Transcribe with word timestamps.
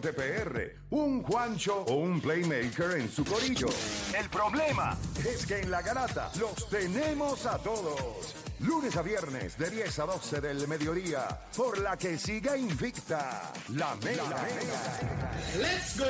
Deporte 0.00 0.12
PR, 0.12 0.76
un 0.90 1.24
Juancho 1.24 1.84
o 1.88 1.94
un 1.94 2.20
Playmaker 2.20 2.98
en 2.98 3.10
su 3.10 3.24
corillo. 3.24 3.66
El 4.16 4.30
problema 4.30 4.96
es 5.28 5.44
que 5.44 5.58
en 5.58 5.72
la 5.72 5.82
garata 5.82 6.30
los 6.38 6.68
tenemos 6.68 7.44
a 7.46 7.58
todos. 7.58 8.36
Lunes 8.60 8.96
a 8.96 9.02
viernes 9.02 9.58
de 9.58 9.68
10 9.70 9.98
a 9.98 10.06
12 10.06 10.40
del 10.40 10.68
mediodía, 10.68 11.26
por 11.56 11.78
la 11.78 11.96
que 11.96 12.16
siga 12.16 12.56
invicta 12.56 13.52
la 13.74 13.96
Mega. 13.96 14.46
¡Let's 15.58 15.98
go! 15.98 16.06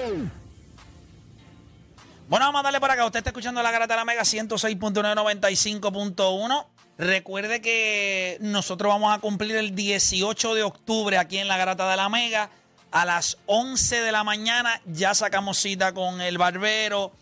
Bueno, 2.29 2.45
vamos 2.45 2.61
a 2.61 2.65
darle 2.65 2.81
por 2.81 2.91
acá. 2.91 3.07
Usted 3.07 3.21
está 3.21 3.31
escuchando 3.31 3.63
la 3.63 3.71
Garata 3.71 3.95
de 3.95 4.01
la 4.01 4.05
Mega 4.05 4.21
106.995.1. 4.23 6.67
Recuerde 6.99 7.63
que 7.63 8.37
nosotros 8.43 8.93
vamos 8.93 9.17
a 9.17 9.21
cumplir 9.21 9.57
el 9.57 9.75
18 9.75 10.55
de 10.55 10.63
octubre 10.63 11.17
aquí 11.17 11.39
en 11.39 11.49
la 11.49 11.57
Garata 11.57 11.91
de 11.91 11.97
la 11.97 12.11
Mega. 12.11 12.51
A 12.91 13.05
las 13.05 13.39
11 13.47 14.01
de 14.01 14.13
la 14.13 14.25
mañana 14.25 14.81
ya 14.87 15.15
sacamos 15.15 15.59
cita 15.59 15.93
con 15.93 16.21
el 16.21 16.39
barbero. 16.39 17.13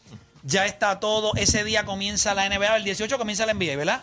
Ya 0.45 0.65
está 0.67 1.01
todo. 1.01 1.33
Ese 1.35 1.65
día 1.65 1.85
comienza 1.85 2.35
la 2.35 2.49
NBA. 2.49 2.77
El 2.77 2.85
18 2.85 3.19
comienza 3.19 3.47
la 3.47 3.55
NBA, 3.55 3.77
¿verdad? 3.77 4.03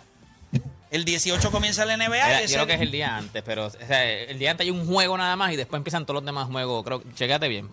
El 0.92 1.06
18 1.06 1.50
comienza 1.52 1.86
la 1.86 1.98
NBA. 1.98 2.44
Y 2.44 2.48
yo 2.48 2.54
creo 2.54 2.68
que 2.68 2.74
es 2.76 2.82
el 2.82 2.92
día 2.92 3.16
antes, 3.18 3.42
pero 3.44 3.66
o 3.66 3.70
sea, 3.70 4.04
el 4.08 4.38
día 4.38 4.52
antes 4.52 4.66
hay 4.66 4.72
un 4.72 4.86
juego 4.86 5.18
nada 5.18 5.36
más 5.36 5.52
y 5.52 5.56
después 5.56 5.80
empiezan 5.80 6.06
todos 6.06 6.16
los 6.16 6.26
demás 6.26 6.48
juegos. 6.48 6.84
Creo, 6.84 7.02
bien. 7.48 7.70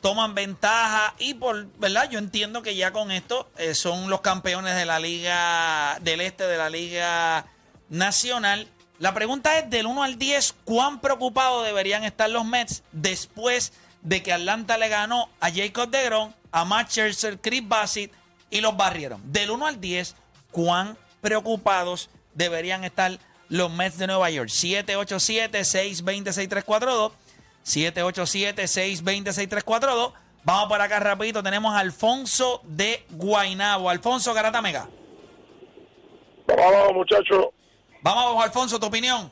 Toman 0.01 0.33
ventaja 0.33 1.13
y 1.19 1.35
por, 1.35 1.67
¿verdad? 1.77 2.09
Yo 2.09 2.17
entiendo 2.17 2.63
que 2.63 2.75
ya 2.75 2.91
con 2.91 3.11
esto 3.11 3.47
eh, 3.59 3.75
son 3.75 4.09
los 4.09 4.21
campeones 4.21 4.75
de 4.75 4.87
la 4.87 4.97
Liga 4.97 5.99
del 6.01 6.21
Este, 6.21 6.45
de 6.45 6.57
la 6.57 6.71
Liga 6.71 7.45
Nacional. 7.89 8.67
La 8.97 9.13
pregunta 9.13 9.59
es 9.59 9.69
del 9.69 9.85
1 9.85 10.01
al 10.01 10.17
10, 10.17 10.55
¿cuán 10.63 10.99
preocupados 10.99 11.63
deberían 11.63 12.03
estar 12.03 12.27
los 12.27 12.43
Mets 12.43 12.81
después 12.91 13.71
de 14.01 14.23
que 14.23 14.33
Atlanta 14.33 14.79
le 14.79 14.89
ganó 14.89 15.29
a 15.39 15.51
Jacob 15.51 15.91
DeGrom, 15.91 16.33
a 16.51 16.65
Matt 16.65 16.89
Scherzer, 16.89 17.39
Chris 17.39 17.67
Bassett 17.67 18.11
y 18.49 18.61
los 18.61 18.75
barrieron? 18.75 19.21
Del 19.31 19.51
1 19.51 19.67
al 19.67 19.79
10, 19.79 20.15
¿cuán 20.49 20.97
preocupados 21.21 22.09
deberían 22.33 22.83
estar 22.83 23.19
los 23.49 23.69
Mets 23.71 23.97
de 23.97 24.07
Nueva 24.07 24.29
York? 24.29 24.49
787-620-6342. 24.49 27.11
787-620-6342. 27.63 30.13
Vamos 30.43 30.69
por 30.69 30.79
acá 30.79 30.99
rapidito. 30.99 31.41
Tenemos 31.41 31.73
a 31.73 31.79
Alfonso 31.79 32.61
de 32.63 33.03
Guainabo. 33.09 33.89
Alfonso 33.89 34.31
Garata 34.33 34.61
Mega. 34.61 34.87
Vamos 36.47 36.93
muchachos. 36.93 37.47
Vamos 38.01 38.43
Alfonso, 38.43 38.79
tu 38.79 38.85
opinión. 38.85 39.31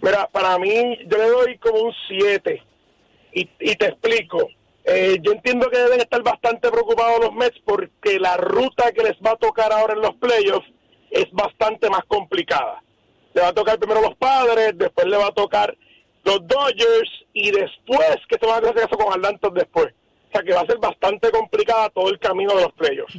Mira, 0.00 0.26
para 0.28 0.58
mí, 0.58 0.98
yo 1.06 1.18
le 1.18 1.28
doy 1.28 1.58
como 1.58 1.80
un 1.80 1.92
7. 2.08 2.62
Y, 3.34 3.50
y 3.60 3.76
te 3.76 3.86
explico. 3.86 4.48
Eh, 4.84 5.18
yo 5.20 5.32
entiendo 5.32 5.68
que 5.68 5.78
deben 5.78 6.00
estar 6.00 6.22
bastante 6.22 6.70
preocupados 6.70 7.20
los 7.20 7.34
Mets 7.34 7.60
porque 7.64 8.18
la 8.18 8.38
ruta 8.38 8.92
que 8.92 9.02
les 9.02 9.18
va 9.18 9.32
a 9.32 9.36
tocar 9.36 9.70
ahora 9.72 9.92
en 9.92 10.00
los 10.00 10.14
playoffs 10.14 10.66
es 11.10 11.30
bastante 11.32 11.90
más 11.90 12.02
complicada. 12.08 12.82
Le 13.34 13.42
va 13.42 13.48
a 13.48 13.52
tocar 13.52 13.78
primero 13.78 14.00
los 14.00 14.16
padres, 14.16 14.72
después 14.76 15.06
le 15.06 15.16
va 15.16 15.26
a 15.26 15.32
tocar 15.32 15.76
los 16.24 16.46
Dodgers 16.46 17.10
y 17.32 17.50
después 17.50 18.16
que 18.28 18.38
se 18.38 18.46
van 18.46 18.64
a 18.64 18.68
hacer 18.68 18.78
eso 18.78 18.96
con 18.98 19.12
Atlanta 19.12 19.48
después. 19.54 19.92
O 20.28 20.32
sea 20.32 20.42
que 20.42 20.52
va 20.52 20.60
a 20.60 20.66
ser 20.66 20.78
bastante 20.78 21.30
complicada 21.30 21.90
todo 21.90 22.08
el 22.08 22.18
camino 22.18 22.54
de 22.54 22.62
los 22.62 22.72
playoffs. 22.72 23.16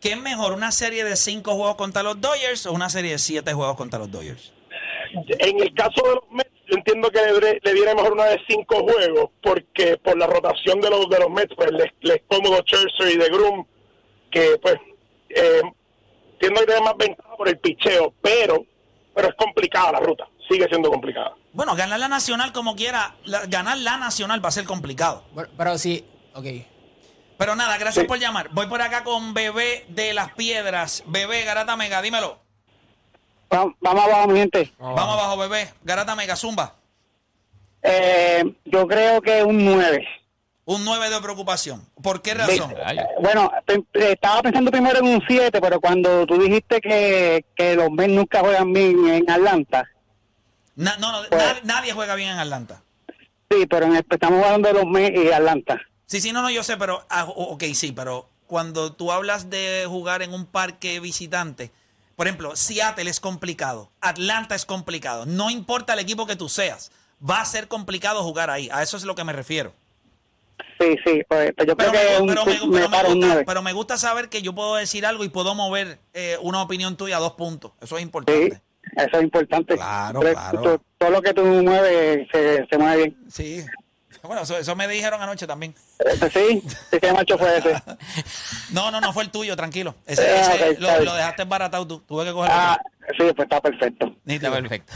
¿Qué 0.00 0.12
es 0.12 0.20
mejor, 0.20 0.52
una 0.52 0.70
serie 0.70 1.04
de 1.04 1.16
cinco 1.16 1.54
juegos 1.54 1.76
contra 1.76 2.02
los 2.02 2.20
Dodgers 2.20 2.66
o 2.66 2.72
una 2.72 2.90
serie 2.90 3.12
de 3.12 3.18
siete 3.18 3.52
juegos 3.54 3.76
contra 3.76 3.98
los 3.98 4.10
Dodgers? 4.10 4.52
En 5.12 5.62
el 5.62 5.72
caso 5.74 6.02
de 6.02 6.14
los 6.14 6.30
Mets, 6.30 6.50
yo 6.66 6.76
entiendo 6.76 7.10
que 7.10 7.20
le, 7.20 7.60
le 7.62 7.72
viene 7.72 7.94
mejor 7.94 8.12
una 8.12 8.24
de 8.24 8.40
cinco 8.48 8.80
juegos, 8.80 9.30
porque 9.42 9.96
por 9.98 10.18
la 10.18 10.26
rotación 10.26 10.80
de 10.80 10.90
los 10.90 11.08
de 11.08 11.18
los 11.20 11.30
Mets, 11.30 11.54
pues 11.54 11.70
les, 11.72 11.90
les 12.00 12.22
cómodo 12.28 12.62
Scherzer 12.62 13.14
y 13.14 13.16
de 13.16 13.28
Grum, 13.28 13.66
que 14.30 14.58
pues 14.60 14.76
eh, 15.30 15.62
entiendo 16.34 16.60
que 16.60 16.66
tiene 16.66 16.80
más 16.82 16.96
ventaja 16.96 17.36
por 17.36 17.48
el 17.48 17.58
picheo, 17.58 18.12
pero 18.20 18.66
pero 19.14 19.28
es 19.28 19.34
complicada 19.36 19.92
la 19.92 20.00
ruta, 20.00 20.26
sigue 20.48 20.66
siendo 20.68 20.90
complicada. 20.90 21.34
Bueno, 21.52 21.74
ganar 21.76 21.98
la 22.00 22.08
nacional 22.08 22.52
como 22.52 22.74
quiera, 22.76 23.14
la- 23.24 23.46
ganar 23.46 23.78
la 23.78 23.96
nacional 23.96 24.44
va 24.44 24.48
a 24.48 24.52
ser 24.52 24.64
complicado. 24.64 25.24
Bueno, 25.32 25.48
pero 25.56 25.78
sí, 25.78 26.04
ok. 26.34 26.46
Pero 27.36 27.56
nada, 27.56 27.76
gracias 27.78 28.02
Sí. 28.04 28.08
por 28.08 28.18
llamar. 28.18 28.48
Voy 28.52 28.66
por 28.66 28.80
acá 28.82 29.02
con 29.04 29.34
Bebé 29.34 29.84
de 29.88 30.14
las 30.14 30.32
Piedras. 30.34 31.02
Bebé, 31.06 31.44
Garata 31.44 31.76
Mega, 31.76 32.00
dímelo. 32.00 32.38
Vamos 33.50 33.74
abajo, 34.04 34.28
mi 34.28 34.38
gente. 34.40 34.72
Vamos 34.78 35.00
abajo, 35.14 35.36
Bebé. 35.36 35.72
Garata 35.82 36.14
Mega, 36.16 36.34
Zumba. 36.36 36.74
Eh, 37.82 38.42
yo 38.64 38.86
creo 38.86 39.20
que 39.20 39.42
un 39.42 39.64
9. 39.64 40.06
Un 40.66 40.84
9 40.84 41.10
de 41.10 41.20
preocupación. 41.20 41.86
¿Por 42.02 42.22
qué 42.22 42.32
razón? 42.34 42.74
Ay, 42.84 42.98
Bueno, 43.20 43.50
estaba 43.92 44.42
pensando 44.42 44.70
primero 44.70 44.98
en 44.98 45.06
un 45.06 45.22
7, 45.26 45.60
pero 45.60 45.78
cuando 45.80 46.24
tú 46.26 46.38
dijiste 46.38 46.80
que, 46.80 47.44
que 47.54 47.74
los 47.76 47.90
Mets 47.90 48.12
nunca 48.14 48.40
juegan 48.40 48.72
bien 48.72 49.06
en 49.08 49.30
Atlanta, 49.30 49.84
Na- 50.76 50.96
no, 50.96 51.12
no, 51.12 51.28
Pues- 51.28 51.40
na- 51.40 51.60
nadie 51.74 51.92
juega 51.92 52.14
bien 52.16 52.30
en 52.30 52.38
Atlanta. 52.38 52.82
sí, 53.50 53.66
pero 53.66 53.86
en- 53.86 53.94
estamos 53.96 54.42
hablando 54.44 54.68
de 54.68 54.74
los 54.74 54.86
Mets 54.86 55.16
y 55.22 55.30
Atlanta. 55.32 55.80
Sí, 56.06 56.20
sí, 56.20 56.32
no, 56.32 56.42
no, 56.42 56.50
yo 56.50 56.62
sé, 56.64 56.76
pero. 56.76 57.06
ah, 57.10 57.24
ok, 57.28 57.62
sí, 57.74 57.92
pero 57.92 58.28
cuando 58.46 58.92
tú 58.92 59.12
hablas 59.12 59.50
de 59.50 59.84
jugar 59.86 60.22
en 60.22 60.32
un 60.34 60.46
parque 60.46 60.98
visitante, 60.98 61.70
por 62.16 62.26
ejemplo, 62.26 62.56
Seattle 62.56 63.08
es 63.10 63.20
complicado, 63.20 63.90
Atlanta 64.00 64.54
es 64.54 64.64
complicado. 64.64 65.26
No 65.26 65.50
importa 65.50 65.92
el 65.92 65.98
equipo 66.00 66.26
que 66.26 66.36
tú 66.36 66.48
seas, 66.48 66.90
va 67.22 67.40
a 67.40 67.44
ser 67.44 67.68
complicado 67.68 68.22
jugar 68.24 68.50
ahí. 68.50 68.68
A 68.72 68.82
eso 68.82 68.96
es 68.96 69.04
lo 69.04 69.14
que 69.14 69.24
me 69.24 69.32
refiero. 69.32 69.74
Sí, 70.78 70.96
sí, 71.04 71.22
pues, 71.28 71.52
pues 71.56 71.68
yo 71.68 71.76
Pero 71.76 71.90
creo 71.90 71.92
me, 71.92 71.98
que 71.98 72.16
gu- 72.16 72.20
un- 72.22 72.26
pero 72.28 72.44
me- 72.44 72.52
me 72.52 72.88
pero 72.88 73.08
me 73.08 73.14
gusta, 73.14 73.26
9. 73.26 73.44
pero 73.46 73.62
me 73.62 73.72
gusta 73.72 73.96
saber 73.96 74.28
que 74.28 74.42
yo 74.42 74.54
puedo 74.54 74.74
decir 74.76 75.06
algo 75.06 75.24
y 75.24 75.28
puedo 75.28 75.54
mover 75.54 75.98
eh, 76.12 76.36
una 76.42 76.62
opinión 76.62 76.96
tuya 76.96 77.16
a 77.16 77.20
dos 77.20 77.32
puntos. 77.34 77.72
Eso 77.80 77.96
es 77.96 78.02
importante. 78.02 78.50
Sí, 78.56 78.92
eso 78.96 79.16
es 79.18 79.22
importante. 79.22 79.76
Claro, 79.76 80.20
Pero 80.20 80.32
claro. 80.34 80.62
to- 80.62 80.82
Todo 80.98 81.10
lo 81.10 81.22
que 81.22 81.34
tú 81.34 81.42
mueves 81.44 82.26
se, 82.32 82.66
se 82.70 82.78
mueve 82.78 82.96
bien. 82.96 83.16
Sí. 83.30 83.64
Bueno, 84.22 84.42
eso, 84.42 84.56
eso 84.56 84.74
me 84.74 84.88
dijeron 84.88 85.20
anoche 85.20 85.46
también. 85.46 85.74
Eh, 85.98 86.30
Sí, 86.32 86.62
sí, 86.90 86.98
qué 87.00 87.12
macho 87.12 87.36
fue 87.36 87.58
ese. 87.58 87.74
No, 88.72 88.90
no, 88.90 89.00
no 89.00 89.12
fue 89.12 89.22
el 89.24 89.30
tuyo, 89.30 89.54
tranquilo. 89.56 89.94
Ese, 90.06 90.22
Ah, 90.26 90.54
ese 90.56 90.80
lo, 90.80 91.14
dejaste 91.14 91.44
baratado 91.44 91.86
tú. 91.86 91.98
Tuve 92.00 92.24
que 92.24 92.32
cogerlo. 92.32 92.56
Ah, 92.58 92.80
sí, 93.10 93.24
pues 93.36 93.38
está 93.38 93.60
perfecto. 93.60 94.16
está 94.26 94.50
perfecto. 94.50 94.92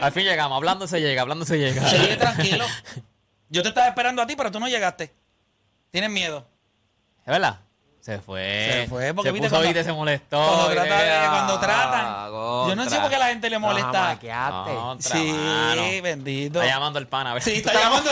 Al 0.00 0.12
fin 0.12 0.24
llegamos, 0.24 0.56
hablando 0.56 0.86
se 0.86 1.00
llega, 1.00 1.22
hablando 1.22 1.44
se 1.46 1.58
llega. 1.58 1.82
Sí, 1.88 2.16
tranquilo. 2.18 2.64
Yo 3.52 3.62
te 3.62 3.68
estaba 3.68 3.86
esperando 3.86 4.22
a 4.22 4.26
ti, 4.26 4.34
pero 4.34 4.50
tú 4.50 4.58
no 4.58 4.66
llegaste. 4.66 5.12
Tienes 5.90 6.10
miedo. 6.10 6.46
¿Es 7.20 7.26
verdad? 7.26 7.60
Se 8.00 8.18
fue. 8.18 8.70
Se 8.82 8.86
fue, 8.88 9.14
porque 9.14 9.28
se 9.28 9.32
viste 9.32 9.48
puso, 9.48 9.56
cuando- 9.60 9.68
viste, 9.68 9.84
se 9.84 9.92
molestó. 9.92 10.44
Cuando, 10.44 10.68
viste, 10.70 10.86
trata 10.88 11.02
de- 11.22 11.28
cuando 11.28 11.60
tratan. 11.60 12.26
yo 12.68 12.74
no 12.74 12.90
sé 12.90 12.98
por 12.98 13.10
qué 13.10 13.18
la 13.18 13.26
gente 13.28 13.48
le 13.50 13.58
molesta. 13.58 14.18
Contra, 14.64 15.16
Sí, 15.16 15.32
mano. 15.32 15.82
bendito. 16.02 16.60
Está 16.62 16.74
llamando 16.74 16.98
el 16.98 17.06
pana. 17.06 17.30
A 17.30 17.34
ver 17.34 17.42
Sí, 17.44 17.52
está 17.56 17.72
llamando. 17.74 18.10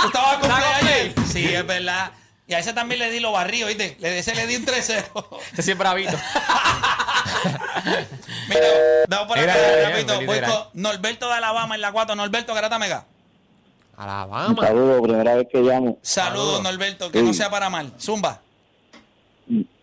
¿Tú 0.00 0.06
estabas 0.08 0.38
con 0.38 0.50
con 0.50 1.26
Sí, 1.26 1.54
es 1.54 1.66
verdad. 1.66 2.10
Y 2.48 2.54
a 2.54 2.58
ese 2.58 2.72
también 2.72 2.98
le 2.98 3.10
di 3.10 3.20
lo 3.20 3.30
barrio, 3.30 3.68
¿viste? 3.68 3.96
Le, 4.00 4.18
ese 4.18 4.34
le 4.34 4.46
di 4.48 4.56
un 4.56 4.64
3-0. 4.64 5.04
Ese 5.56 5.72
es 5.72 5.78
bravito. 5.78 6.18
Mira, 8.48 8.66
vamos 9.08 9.28
por 9.28 9.38
acá, 9.38 9.54
rapidito. 9.84 10.20
Voy 10.26 10.40
con 10.40 10.64
Norberto 10.74 11.28
de 11.28 11.34
Alabama 11.34 11.74
en 11.74 11.80
la 11.80 11.92
4. 11.92 12.14
Norberto 12.16 12.54
Garata 12.54 12.78
Mega. 12.78 13.04
Alabama. 13.96 14.66
Saludos, 14.66 15.00
primera 15.02 15.34
vez 15.36 15.46
que 15.52 15.60
llamo. 15.60 15.98
Saludos, 16.02 16.62
Norberto. 16.62 17.10
Que 17.10 17.22
no 17.22 17.32
sea 17.32 17.50
para 17.50 17.68
mal. 17.70 17.92
Zumba. 17.98 18.40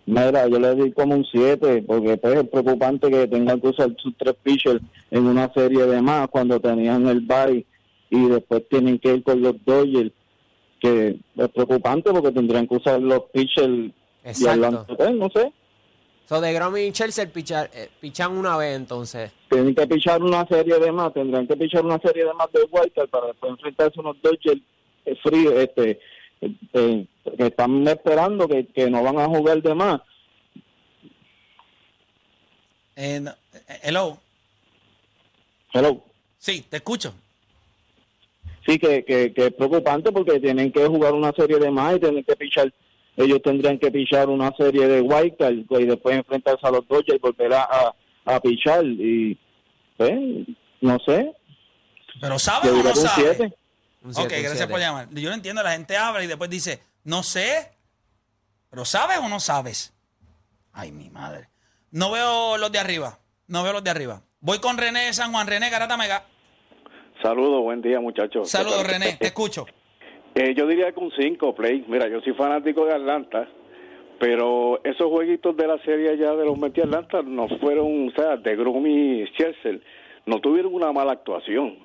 Mira, 0.06 0.48
yo 0.48 0.60
le 0.60 0.76
doy 0.76 0.92
como 0.92 1.14
un 1.16 1.26
7, 1.26 1.84
porque 1.86 2.18
pues 2.18 2.36
es 2.40 2.50
preocupante 2.50 3.12
que 3.12 3.28
tengan 3.28 3.62
que 3.62 3.68
usar 3.68 3.90
sus 3.98 4.16
tres 4.18 4.34
pitchers 4.42 4.82
en 5.12 5.28
una 5.28 5.54
serie 5.54 5.86
de 5.86 6.02
más 6.02 6.28
cuando 6.30 6.60
tenían 6.60 7.08
el 7.08 7.22
bye 7.22 7.64
y 8.10 8.28
después 8.28 8.64
tienen 8.70 8.98
que 8.98 9.14
ir 9.16 9.24
con 9.24 9.40
los 9.42 9.54
Dodgers. 9.66 10.12
que 10.80 11.20
es 11.36 11.50
preocupante 11.50 12.10
porque 12.12 12.32
tendrían 12.32 12.68
que 12.68 12.76
usar 12.76 13.00
los 13.02 13.22
pitchers 13.32 13.68
y 13.68 13.94
Exacto. 14.24 14.66
Atlanta, 14.66 14.96
pues, 14.98 15.12
no 15.14 15.30
sé. 15.30 15.54
So, 16.30 16.40
de 16.40 16.54
Grom 16.54 16.78
y 16.78 16.92
Chelsea 16.92 17.26
pichar, 17.26 17.72
eh, 17.74 17.90
pichan 18.00 18.38
una 18.38 18.56
vez 18.56 18.76
entonces. 18.76 19.32
Tienen 19.50 19.74
que 19.74 19.88
pichar 19.88 20.22
una 20.22 20.46
serie 20.46 20.78
de 20.78 20.92
más, 20.92 21.12
tendrán 21.12 21.48
que 21.48 21.58
pichar 21.58 21.84
una 21.84 21.98
serie 21.98 22.24
de 22.24 22.34
más 22.36 22.52
de 22.52 22.68
White 22.70 23.08
para 23.08 23.26
después 23.30 23.54
enfrentarse 23.54 23.98
a 23.98 24.02
unos 24.02 24.22
Dodgers 24.22 24.62
eh, 25.06 25.16
fríos, 25.24 25.56
este, 25.56 26.00
eh, 26.42 26.56
eh, 26.74 27.08
que 27.36 27.48
están 27.48 27.88
esperando 27.88 28.48
que, 28.48 28.68
que 28.68 28.92
no 28.92 29.02
van 29.02 29.18
a 29.18 29.26
jugar 29.26 29.60
de 29.60 29.74
más. 29.74 30.02
No- 32.96 33.34
hello. 33.82 34.20
Hello. 35.74 36.04
Sí, 36.38 36.62
te 36.70 36.78
escucho. 36.78 37.12
Sí, 38.68 38.78
que, 38.78 39.04
que, 39.04 39.34
que 39.34 39.48
es 39.48 39.54
preocupante 39.56 40.12
porque 40.12 40.40
tienen 40.40 40.72
que 40.72 40.86
jugar 40.86 41.14
una 41.14 41.32
serie 41.32 41.58
de 41.58 41.72
más 41.72 41.96
y 41.96 42.00
tienen 42.02 42.24
que 42.24 42.36
pichar, 42.36 42.72
ellos 43.24 43.42
tendrían 43.44 43.78
que 43.78 43.92
pichar 43.92 44.30
una 44.30 44.52
serie 44.58 44.88
de 44.88 45.02
White 45.02 45.36
Card 45.38 45.54
y 45.82 45.86
después 45.86 46.16
enfrentarse 46.18 46.66
a 46.66 46.72
los 46.72 46.88
Dodgers 46.88 47.16
y 47.18 47.20
volver 47.20 47.54
a, 47.54 47.64
a, 47.64 47.96
a 48.36 48.40
pichar 48.40 48.84
y 48.86 49.38
pues, 49.98 50.14
no 50.82 50.98
sé, 51.06 51.34
Pero 52.22 52.40
¿sabes 52.40 52.72
yo 52.72 52.80
o 52.80 52.84
no 52.84 52.84
que 52.94 53.00
un 53.00 53.06
sabes? 53.08 53.38
7. 53.38 53.56
Un 54.02 54.12
Ok, 54.12 54.16
siete, 54.16 54.36
un 54.36 54.42
gracias 54.44 54.58
siete. 54.58 54.72
por 54.72 54.80
llamar. 54.80 55.10
Yo 55.12 55.30
no 55.30 55.36
entiendo, 55.36 55.62
la 55.62 55.74
gente 55.74 55.98
habla 55.98 56.24
y 56.24 56.28
después 56.28 56.50
dice, 56.50 56.82
no 57.04 57.22
sé, 57.24 57.72
pero 58.70 58.86
¿sabes 58.86 59.18
o 59.18 59.28
no 59.28 59.40
sabes? 59.42 59.94
Ay, 60.72 60.92
mi 60.94 61.10
madre. 61.10 61.50
No 61.92 62.12
veo 62.12 62.58
los 62.58 62.72
de 62.72 62.80
arriba, 62.80 63.20
no 63.48 63.64
veo 63.64 63.74
los 63.74 63.84
de 63.84 63.90
arriba. 63.90 64.22
Voy 64.40 64.60
con 64.60 64.78
René 64.78 65.08
de 65.08 65.14
San 65.14 65.34
Juan, 65.34 65.48
René 65.48 65.70
Garata 65.70 65.98
Mega. 65.98 66.24
Saludos, 67.22 67.62
buen 67.64 67.82
día 67.82 68.00
muchachos. 68.00 68.50
Saludos, 68.50 68.86
René, 68.88 69.18
te 69.20 69.28
escucho. 69.28 69.66
Eh, 70.36 70.54
yo 70.56 70.68
diría 70.68 70.92
que 70.92 71.00
un 71.00 71.12
5, 71.12 71.56
Play. 71.56 71.86
Mira, 71.88 72.08
yo 72.08 72.22
soy 72.22 72.34
fanático 72.34 72.86
de 72.86 72.94
Atlanta, 72.94 73.48
pero 74.20 74.80
esos 74.84 75.08
jueguitos 75.08 75.56
de 75.58 75.68
la 75.68 75.78
serie 75.80 76.18
ya 76.18 76.36
de 76.36 76.46
los 76.46 76.58
Mets 76.58 76.80
Atlanta 76.80 77.22
no 77.24 77.48
fueron, 77.60 78.10
o 78.10 78.12
sea, 78.12 78.38
de 78.38 78.56
Grum 78.56 78.86
y 78.86 79.26
Scherzer, 79.28 79.82
no 80.26 80.40
tuvieron 80.40 80.74
una 80.74 80.92
mala 80.92 81.14
actuación. 81.14 81.78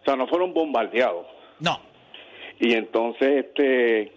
O 0.00 0.04
sea, 0.04 0.16
no 0.16 0.26
fueron 0.28 0.54
bombardeados. 0.54 1.26
No, 1.58 1.78
Y 2.58 2.72
entonces, 2.72 3.44
este, 3.44 4.12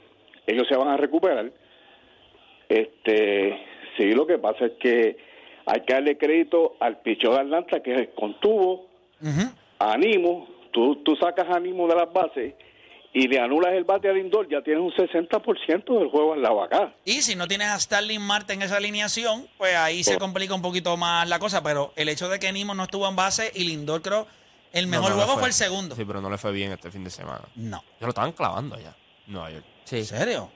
ellos 0.48 0.66
se 0.70 0.78
van 0.78 0.88
a 0.88 0.98
recuperar. 0.98 1.52
Este, 2.70 3.60
sí, 3.98 4.14
lo 4.14 4.26
que 4.26 4.38
pasa 4.38 4.66
es 4.66 4.72
que 4.80 5.18
hay 5.66 5.82
que 5.82 5.94
darle 5.94 6.18
crédito 6.18 6.76
al 6.80 7.02
pichón 7.02 7.34
de 7.34 7.42
Atlanta 7.42 7.82
que 7.82 8.12
contuvo, 8.16 8.88
ánimo, 9.80 10.48
tú, 10.72 10.96
tú 11.04 11.16
sacas 11.18 11.50
ánimo 11.50 11.88
de 11.88 11.96
las 11.96 12.12
bases 12.14 12.54
y 13.14 13.28
le 13.28 13.40
anulas 13.40 13.74
el 13.74 13.84
bate 13.84 14.10
a 14.10 14.14
Lindor, 14.14 14.48
ya 14.50 14.62
tienes 14.64 14.82
un 14.84 14.92
60% 14.92 16.00
del 16.00 16.10
juego 16.10 16.34
en 16.36 16.42
la 16.42 16.52
vaca. 16.52 16.94
Y 17.06 17.22
si 17.22 17.36
no 17.36 17.48
tienes 17.48 17.68
a 17.68 17.80
Starling 17.80 18.22
Marte 18.22 18.54
en 18.54 18.62
esa 18.64 18.78
alineación, 18.78 19.48
pues 19.58 19.76
ahí 19.76 20.04
se 20.04 20.18
complica 20.18 20.54
un 20.56 20.62
poquito 20.64 20.98
más 20.98 21.28
la 21.30 21.38
cosa. 21.40 21.62
Pero 21.64 21.94
el 21.96 22.10
hecho 22.10 22.28
de 22.30 22.40
que 22.40 22.52
Nimo 22.52 22.74
no 22.74 22.84
estuvo 22.84 23.08
en 23.08 23.16
base 23.16 23.52
y 23.54 23.66
Lindor, 23.66 24.02
creo, 24.02 24.26
el 24.72 24.88
mejor 24.88 25.10
No, 25.12 25.16
no 25.16 25.16
le 25.18 25.24
juego 25.26 25.40
fue 25.40 25.48
el 25.50 25.54
segundo. 25.54 25.96
Sí, 25.96 26.04
pero 26.06 26.22
no 26.22 26.30
le 26.30 26.38
fue 26.40 26.52
bien 26.52 26.72
este 26.72 26.90
fin 26.90 27.04
de 27.04 27.10
semana. 27.12 27.42
No. 27.56 27.84
Ya 28.00 28.08
lo 28.08 28.10
estaban 28.10 28.32
clavando 28.32 28.76
allá. 28.76 28.96
Nueva 29.28 29.52
York. 29.52 29.66
Sí. 29.86 29.98
¿En 29.98 30.06
serio? 30.06 30.50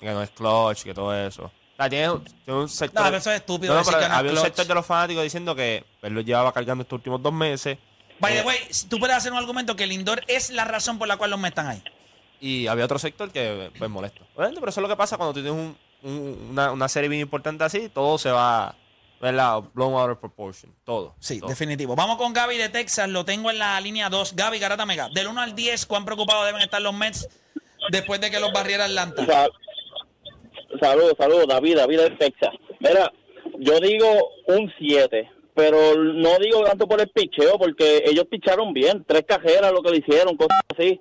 Que 0.00 0.06
no 0.10 0.22
es 0.22 0.30
clutch, 0.30 0.82
que 0.82 0.94
todo 0.94 1.14
eso. 1.14 1.44
O 1.44 1.52
sea, 1.76 1.88
tiene, 1.88 2.10
un- 2.10 2.24
tiene 2.24 2.60
un 2.60 2.68
sector. 2.68 3.00
No, 3.02 3.06
pero 3.08 3.16
eso 3.18 3.30
es 3.30 3.36
estúpido 3.36 3.72
No, 3.72 3.80
no, 3.80 3.80
decir 3.80 3.92
pero 3.94 4.02
que 4.04 4.08
no 4.08 4.14
es 4.14 4.18
había 4.18 4.32
un 4.32 4.38
sector 4.38 4.66
de 4.66 4.74
los 4.74 4.86
fanáticos 4.86 5.22
diciendo 5.22 5.54
que 5.54 5.84
él 6.02 6.12
lo 6.12 6.20
llevaba 6.22 6.52
cargando 6.52 6.82
estos 6.82 6.96
últimos 6.98 7.22
dos 7.22 7.32
meses. 7.32 7.78
By 8.20 8.32
the 8.34 8.40
Eh, 8.40 8.44
way, 8.44 8.58
tú 8.88 8.98
puedes 8.98 9.16
hacer 9.16 9.32
un 9.32 9.38
argumento 9.38 9.74
que 9.76 9.86
Lindor 9.86 10.22
es 10.28 10.50
la 10.50 10.64
razón 10.64 10.98
por 10.98 11.08
la 11.08 11.16
cual 11.16 11.30
los 11.30 11.40
Mets 11.40 11.52
están 11.52 11.66
ahí. 11.68 11.82
Y 12.40 12.66
había 12.66 12.84
otro 12.84 12.98
sector 12.98 13.30
que, 13.30 13.70
pues, 13.78 13.90
molesto. 13.90 14.22
Obviamente, 14.34 14.60
pero 14.60 14.70
eso 14.70 14.80
es 14.80 14.82
lo 14.82 14.88
que 14.88 14.96
pasa 14.96 15.16
cuando 15.16 15.32
tienes 15.34 15.52
un- 15.52 15.76
un- 16.02 16.48
una, 16.52 16.72
una 16.72 16.88
serie 16.88 17.08
bien 17.08 17.20
importante 17.22 17.64
así, 17.64 17.88
todo 17.90 18.16
se 18.18 18.30
va, 18.30 18.74
¿verdad? 19.20 19.60
Blown 19.74 19.94
out 19.94 20.10
of 20.12 20.18
proportion. 20.18 20.72
Todo. 20.84 21.14
Sí, 21.18 21.38
todo. 21.40 21.50
definitivo. 21.50 21.94
Vamos 21.96 22.16
con 22.16 22.32
Gaby 22.32 22.56
de 22.56 22.68
Texas, 22.70 23.08
lo 23.08 23.24
tengo 23.24 23.50
en 23.50 23.58
la 23.58 23.78
línea 23.80 24.08
2. 24.08 24.34
Gaby 24.36 24.58
Garata 24.58 24.86
Mega. 24.86 25.08
Del 25.14 25.28
1 25.28 25.40
al 25.40 25.54
10, 25.54 25.84
¿cuán 25.86 26.04
preocupados 26.06 26.46
deben 26.46 26.62
estar 26.62 26.80
los 26.80 26.94
Mets 26.94 27.28
después 27.90 28.20
de 28.20 28.30
que 28.30 28.40
los 28.40 28.52
barriera 28.52 28.84
Atlanta? 28.86 29.24
Saludos, 30.80 31.14
saludos, 31.18 31.46
David, 31.48 31.76
David 31.76 31.98
de 31.98 32.10
Texas. 32.12 32.50
Mira, 32.78 33.12
yo 33.58 33.78
digo 33.80 34.06
un 34.46 34.72
7, 34.78 35.28
pero 35.60 35.94
no 35.94 36.38
digo 36.38 36.64
tanto 36.64 36.88
por 36.88 37.02
el 37.02 37.10
picheo, 37.10 37.58
porque 37.58 38.02
ellos 38.06 38.24
picharon 38.30 38.72
bien, 38.72 39.04
tres 39.06 39.24
cajeras 39.28 39.70
lo 39.72 39.82
que 39.82 39.90
le 39.90 39.98
hicieron, 39.98 40.34
cosas 40.34 40.58
así. 40.74 40.98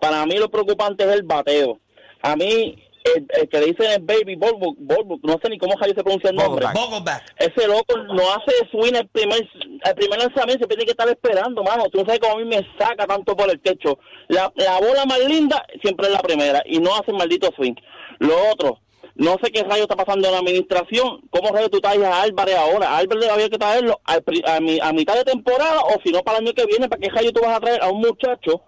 Para 0.00 0.24
mí 0.26 0.36
lo 0.36 0.48
preocupante 0.48 1.02
es 1.02 1.10
el 1.10 1.24
bateo. 1.24 1.80
A 2.22 2.36
mí, 2.36 2.80
el, 3.16 3.26
el 3.28 3.48
que 3.48 3.58
le 3.58 3.66
dicen 3.66 3.90
el 3.90 4.02
Baby 4.02 4.36
Bolbuk, 4.36 4.78
no 5.24 5.40
sé 5.42 5.50
ni 5.50 5.58
cómo 5.58 5.74
se 5.82 5.92
pronuncia 5.92 6.30
el 6.30 6.36
nombre. 6.36 6.66
Vogelbach. 6.72 7.24
Ese 7.36 7.66
loco 7.66 7.96
no 7.96 8.22
hace 8.30 8.52
swing 8.70 8.94
el 8.94 9.08
primer, 9.08 9.40
el 9.84 9.94
primer 9.96 10.20
lanzamiento, 10.20 10.62
se 10.62 10.68
tiene 10.68 10.84
que 10.84 10.92
estar 10.92 11.08
esperando, 11.08 11.64
mano. 11.64 11.88
Tú 11.90 11.98
no 11.98 12.04
sabes 12.04 12.20
cómo 12.20 12.34
a 12.34 12.38
mí 12.38 12.44
me 12.44 12.64
saca 12.78 13.08
tanto 13.08 13.36
por 13.36 13.50
el 13.50 13.60
techo. 13.60 13.98
La, 14.28 14.52
la 14.54 14.78
bola 14.78 15.04
más 15.04 15.18
linda 15.18 15.66
siempre 15.82 16.06
es 16.06 16.12
la 16.12 16.20
primera 16.20 16.62
y 16.64 16.78
no 16.78 16.94
hace 16.94 17.12
maldito 17.12 17.50
swing. 17.56 17.74
Lo 18.20 18.52
otro, 18.52 18.78
no 19.16 19.36
sé 19.42 19.50
qué 19.50 19.62
rayo 19.62 19.82
está 19.82 19.96
pasando 19.96 20.26
en 20.28 20.32
la 20.34 20.38
administración. 20.40 21.20
¿Cómo 21.30 21.50
rayo 21.54 21.68
tú 21.70 21.80
traes 21.80 22.02
a 22.02 22.22
Álvarez 22.22 22.56
ahora? 22.56 22.90
A 22.90 22.98
Álvarez 22.98 23.28
había 23.30 23.48
que 23.48 23.58
traerlo 23.58 24.00
a, 24.04 24.60
mi- 24.60 24.78
a 24.80 24.92
mitad 24.92 25.14
de 25.14 25.24
temporada 25.24 25.80
o 25.80 26.00
si 26.02 26.10
no 26.10 26.22
para 26.22 26.38
el 26.38 26.44
año 26.46 26.54
que 26.54 26.66
viene. 26.66 26.88
¿Para 26.88 27.00
qué 27.00 27.08
rayo 27.10 27.32
tú 27.32 27.40
vas 27.40 27.56
a 27.56 27.60
traer 27.60 27.82
a 27.82 27.88
un 27.88 28.00
muchacho 28.00 28.62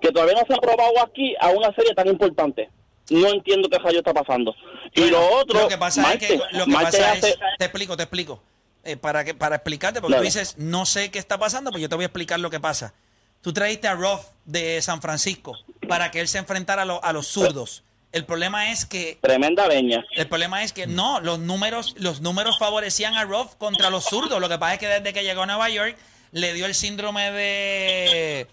que 0.00 0.10
todavía 0.10 0.34
no 0.34 0.42
se 0.46 0.54
ha 0.54 0.58
probado 0.58 0.92
aquí 1.02 1.34
a 1.40 1.50
una 1.50 1.72
serie 1.74 1.94
tan 1.94 2.08
importante? 2.08 2.68
No 3.10 3.28
entiendo 3.28 3.68
qué 3.68 3.78
rayo 3.78 3.98
está 3.98 4.12
pasando. 4.12 4.54
Y 4.94 5.00
Bueno, 5.02 5.18
lo 5.20 5.36
otro, 5.40 5.60
Lo 5.62 5.68
que 5.68 5.78
pasa 5.78 6.02
Marte, 6.02 6.24
es 6.24 6.30
que, 6.42 6.56
lo 6.58 6.64
que 6.66 6.72
pasa 6.72 7.12
hace- 7.12 7.30
es, 7.30 7.38
te 7.58 7.64
explico, 7.64 7.96
te 7.96 8.02
explico. 8.04 8.40
Eh, 8.84 8.96
para, 8.96 9.24
que, 9.24 9.34
para 9.34 9.56
explicarte, 9.56 10.00
porque 10.00 10.14
tú 10.14 10.18
Dale. 10.18 10.24
dices, 10.26 10.56
no 10.58 10.84
sé 10.86 11.12
qué 11.12 11.20
está 11.20 11.38
pasando, 11.38 11.70
pues 11.70 11.80
yo 11.80 11.88
te 11.88 11.94
voy 11.94 12.02
a 12.02 12.06
explicar 12.06 12.40
lo 12.40 12.50
que 12.50 12.58
pasa. 12.58 12.92
Tú 13.40 13.52
trajiste 13.52 13.86
a 13.86 13.94
Ruff 13.94 14.24
de 14.44 14.82
San 14.82 15.00
Francisco 15.00 15.56
para 15.88 16.10
que 16.10 16.20
él 16.20 16.26
se 16.28 16.38
enfrentara 16.38 16.82
a, 16.82 16.84
lo- 16.84 17.02
a 17.04 17.12
los 17.12 17.28
zurdos. 17.28 17.84
El 18.12 18.26
problema 18.26 18.70
es 18.70 18.84
que 18.84 19.18
Tremenda 19.22 19.66
leña. 19.66 20.04
el 20.12 20.28
problema 20.28 20.62
es 20.62 20.74
que 20.74 20.86
no, 20.86 21.20
los 21.20 21.38
números, 21.38 21.94
los 21.98 22.20
números 22.20 22.58
favorecían 22.58 23.14
a 23.16 23.24
Ruff 23.24 23.54
contra 23.56 23.88
los 23.88 24.04
zurdos. 24.04 24.38
Lo 24.38 24.50
que 24.50 24.58
pasa 24.58 24.74
es 24.74 24.80
que 24.80 24.88
desde 24.88 25.12
que 25.14 25.24
llegó 25.24 25.42
a 25.42 25.46
Nueva 25.46 25.70
York 25.70 25.96
le 26.32 26.52
dio 26.52 26.66
el 26.66 26.74
síndrome 26.74 27.30
de, 27.32 28.46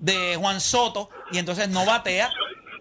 de 0.00 0.36
Juan 0.36 0.60
Soto 0.60 1.10
y 1.30 1.38
entonces 1.38 1.68
no 1.68 1.86
batea. 1.86 2.32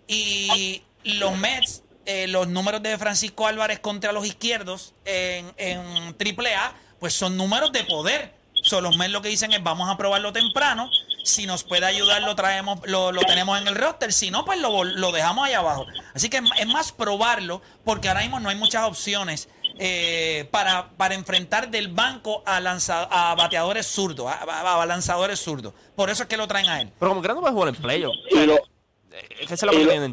Y 0.07 0.81
los 1.03 1.37
Mets, 1.37 1.83
eh, 2.07 2.27
los 2.27 2.47
números 2.47 2.81
de 2.81 2.97
Francisco 2.97 3.45
Álvarez 3.45 3.79
contra 3.79 4.11
los 4.11 4.25
izquierdos 4.25 4.95
en, 5.05 5.53
en 5.57 6.15
AAA, 6.17 6.73
pues 6.99 7.13
son 7.13 7.37
números 7.37 7.71
de 7.71 7.83
poder. 7.83 8.33
Son 8.63 8.83
los 8.83 8.97
Mets 8.97 9.11
lo 9.11 9.21
que 9.21 9.29
dicen 9.29 9.51
es 9.53 9.61
vamos 9.61 9.87
a 9.87 9.97
probarlo 9.97 10.33
temprano. 10.33 10.89
Si 11.23 11.45
nos 11.45 11.63
puede 11.63 11.85
ayudar, 11.85 12.21
lo 12.21 12.35
traemos, 12.35 12.79
lo, 12.85 13.11
lo 13.11 13.21
tenemos 13.21 13.59
en 13.61 13.67
el 13.67 13.75
roster. 13.75 14.11
Si 14.11 14.29
no, 14.29 14.43
pues 14.45 14.59
lo, 14.59 14.83
lo 14.83 15.11
dejamos 15.11 15.47
ahí 15.47 15.53
abajo. 15.53 15.85
Así 16.13 16.29
que 16.29 16.41
es 16.59 16.67
más 16.67 16.91
probarlo, 16.91 17.61
porque 17.85 18.09
ahora 18.09 18.21
mismo 18.21 18.39
no 18.41 18.49
hay 18.49 18.55
muchas 18.57 18.83
opciones 18.83 19.47
eh, 19.79 20.47
para, 20.51 20.89
para 20.97 21.15
enfrentar 21.15 21.69
del 21.71 21.87
banco 21.87 22.43
a, 22.45 22.59
lanza- 22.59 23.07
a 23.09 23.33
bateadores 23.35 23.87
zurdos, 23.87 24.27
a, 24.27 24.33
a- 24.43 24.81
a 24.83 24.85
lanzadores 24.85 25.39
zurdos. 25.39 25.73
Por 25.95 26.09
eso 26.09 26.23
es 26.23 26.29
que 26.29 26.37
lo 26.37 26.47
traen 26.47 26.67
a 26.69 26.81
él. 26.81 26.91
Pero 26.99 27.09
como 27.09 27.21
que 27.21 27.27
no 27.29 27.39
puede 27.39 27.53
jugar 27.53 27.69
en 27.69 27.75
playoff. 27.81 28.13
Y 28.29 28.45
lo, 28.45 28.59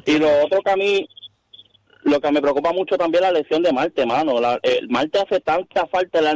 y, 0.07 0.19
lo 0.19 0.45
otro 0.45 0.61
que 0.63 0.71
a 0.71 0.77
mí, 0.77 1.09
lo 2.03 2.21
que 2.21 2.31
me 2.33 2.41
preocupa 2.41 2.73
mucho 2.73 2.97
también 2.97 3.25
es 3.25 3.33
la 3.33 3.39
lesión 3.41 3.63
de 3.63 3.73
Marte, 3.73 4.07
mano. 4.07 4.41
La, 4.41 4.59
el 4.63 4.89
Marte 4.89 5.21
hace 5.21 5.41
tanta 5.41 5.87
falta 5.87 6.19
en 6.19 6.25
la, 6.25 6.35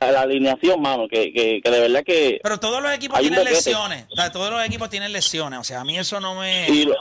la, 0.00 0.10
la 0.12 0.20
alineación, 0.22 0.80
mano, 0.82 1.06
que, 1.08 1.32
que, 1.32 1.60
que 1.62 1.70
de 1.70 1.80
verdad 1.80 2.02
que... 2.04 2.40
Pero 2.42 2.58
todos 2.58 2.82
los 2.82 2.92
equipos 2.92 3.20
tienen 3.20 3.44
lesiones. 3.44 4.06
O 4.10 4.16
sea, 4.16 4.32
todos 4.32 4.50
los 4.50 4.64
equipos 4.64 4.90
tienen 4.90 5.12
lesiones. 5.12 5.58
O 5.60 5.64
sea, 5.64 5.80
a 5.80 5.84
mí 5.84 5.96
eso 5.98 6.18
no 6.20 6.34
me. 6.40 6.68
Y 6.68 6.84
lo- 6.84 6.96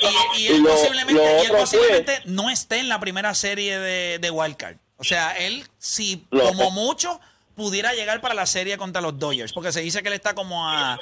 y, 0.00 0.40
y 0.40 0.42
y 0.44 0.46
él 0.48 0.62
lo- 0.62 0.70
posiblemente, 0.70 1.12
lo 1.14 1.22
y 1.22 1.40
él 1.42 1.46
fue- 1.48 1.58
posiblemente 1.60 2.18
no 2.26 2.50
esté 2.50 2.78
en 2.78 2.88
la 2.88 3.00
primera 3.00 3.32
serie 3.34 3.78
de, 3.78 4.18
de 4.18 4.30
Wildcard. 4.30 4.76
O 4.98 5.04
sea, 5.04 5.36
él, 5.38 5.64
si 5.78 6.24
Lo- 6.30 6.44
como 6.44 6.70
mucho, 6.70 7.18
pudiera 7.56 7.94
llegar 7.94 8.20
para 8.20 8.34
la 8.34 8.46
serie 8.46 8.76
contra 8.76 9.00
los 9.00 9.18
Dodgers. 9.18 9.52
Porque 9.52 9.72
se 9.72 9.80
dice 9.80 10.02
que 10.02 10.08
él 10.08 10.14
está 10.14 10.34
como 10.34 10.68
a, 10.68 11.00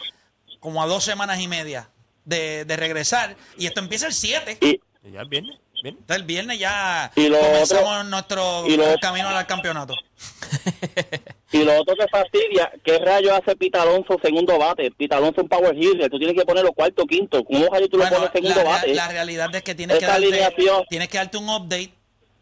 como 0.61 0.83
a 0.83 0.87
dos 0.87 1.03
semanas 1.03 1.41
y 1.41 1.49
media 1.49 1.91
de, 2.25 2.65
de 2.65 2.77
regresar. 2.77 3.37
Y 3.59 3.67
esto 3.67 3.81
empieza 3.81 4.07
el 4.07 4.13
7. 4.13 4.59
y, 4.61 4.81
Y 5.05 5.13
ya 5.13 5.25
viene, 5.25 5.59
Entonces 5.83 6.17
el 6.17 6.23
viernes 6.25 6.59
ya 6.59 7.11
Y 7.17 7.29
lo 7.29 7.39
comenzamos 7.41 7.85
otro- 7.85 8.05
nuestro 8.05 8.65
y 8.69 8.77
lo- 8.77 8.95
camino 9.01 9.29
al 9.29 9.47
campeonato. 9.47 9.95
y 11.53 11.65
lo 11.65 11.81
otro 11.81 11.95
que 11.97 12.07
fastidia, 12.09 12.71
¿qué 12.85 12.99
rayo 12.99 13.35
hace 13.35 13.57
Pita 13.57 13.83
Alonso 13.83 14.17
segundo 14.23 14.59
bate? 14.59 14.91
Pita 14.93 15.17
Alonso 15.17 15.43
un 15.43 15.49
power 15.49 15.75
hitter, 15.77 16.09
tú 16.11 16.19
tienes 16.19 16.37
que 16.37 16.45
ponerlo 16.45 16.73
cuarto 16.73 17.05
quinto. 17.07 17.45
¿Cómo 17.45 17.67
rayo 17.71 17.89
tú 17.89 17.99
lo 17.99 18.05
Bueno, 18.05 18.17
pones 18.19 18.33
segundo 18.33 18.63
la, 18.63 18.71
bate? 18.71 18.95
la 18.95 19.09
realidad 19.09 19.55
es 19.55 19.63
que 19.63 19.75
tienes 19.75 19.99
que, 19.99 20.07
darte, 20.07 20.53
tienes 20.89 21.09
que 21.09 21.19
darte 21.19 21.37
un 21.37 21.49
update 21.49 21.93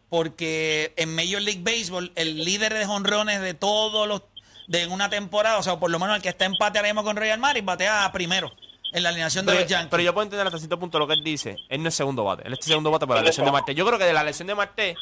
porque 0.09 0.93
en 0.97 1.15
Major 1.15 1.41
League 1.41 1.61
Baseball 1.63 2.11
el 2.15 2.43
líder 2.43 2.73
de 2.73 2.85
jonrones 2.85 3.41
de 3.41 3.53
todos 3.53 4.07
los 4.07 4.21
de 4.67 4.87
una 4.87 5.09
temporada, 5.09 5.57
o 5.57 5.63
sea, 5.63 5.79
por 5.79 5.89
lo 5.91 5.99
menos 5.99 6.15
el 6.15 6.21
que 6.21 6.29
está 6.29 6.45
empate 6.45 6.77
ahora 6.79 6.89
mismo 6.89 7.03
con 7.03 7.15
Royal 7.17 7.39
Maris 7.39 7.65
batea 7.65 8.09
primero. 8.13 8.51
En 8.93 9.03
la 9.03 9.09
alineación 9.09 9.45
de 9.45 9.51
Pero, 9.53 9.61
los 9.63 9.69
Yankees. 9.69 9.87
pero 9.91 10.03
yo 10.03 10.13
puedo 10.13 10.23
entender 10.23 10.45
hasta 10.47 10.57
cierto 10.59 10.79
punto 10.79 10.99
lo 10.99 11.07
que 11.07 11.13
él 11.13 11.23
dice. 11.23 11.55
Él 11.69 11.81
no 11.83 11.89
es 11.89 11.95
segundo 11.95 12.23
bate. 12.23 12.43
Él 12.45 12.53
es 12.53 12.65
segundo 12.65 12.91
bate 12.91 13.07
por 13.07 13.15
la 13.15 13.21
lesión 13.23 13.45
de 13.45 13.51
Marte. 13.51 13.73
Yo 13.75 13.85
creo 13.85 13.97
que 13.97 14.05
de 14.05 14.13
la 14.13 14.23
lesión 14.23 14.47
de 14.47 14.55
Marte 14.55 14.95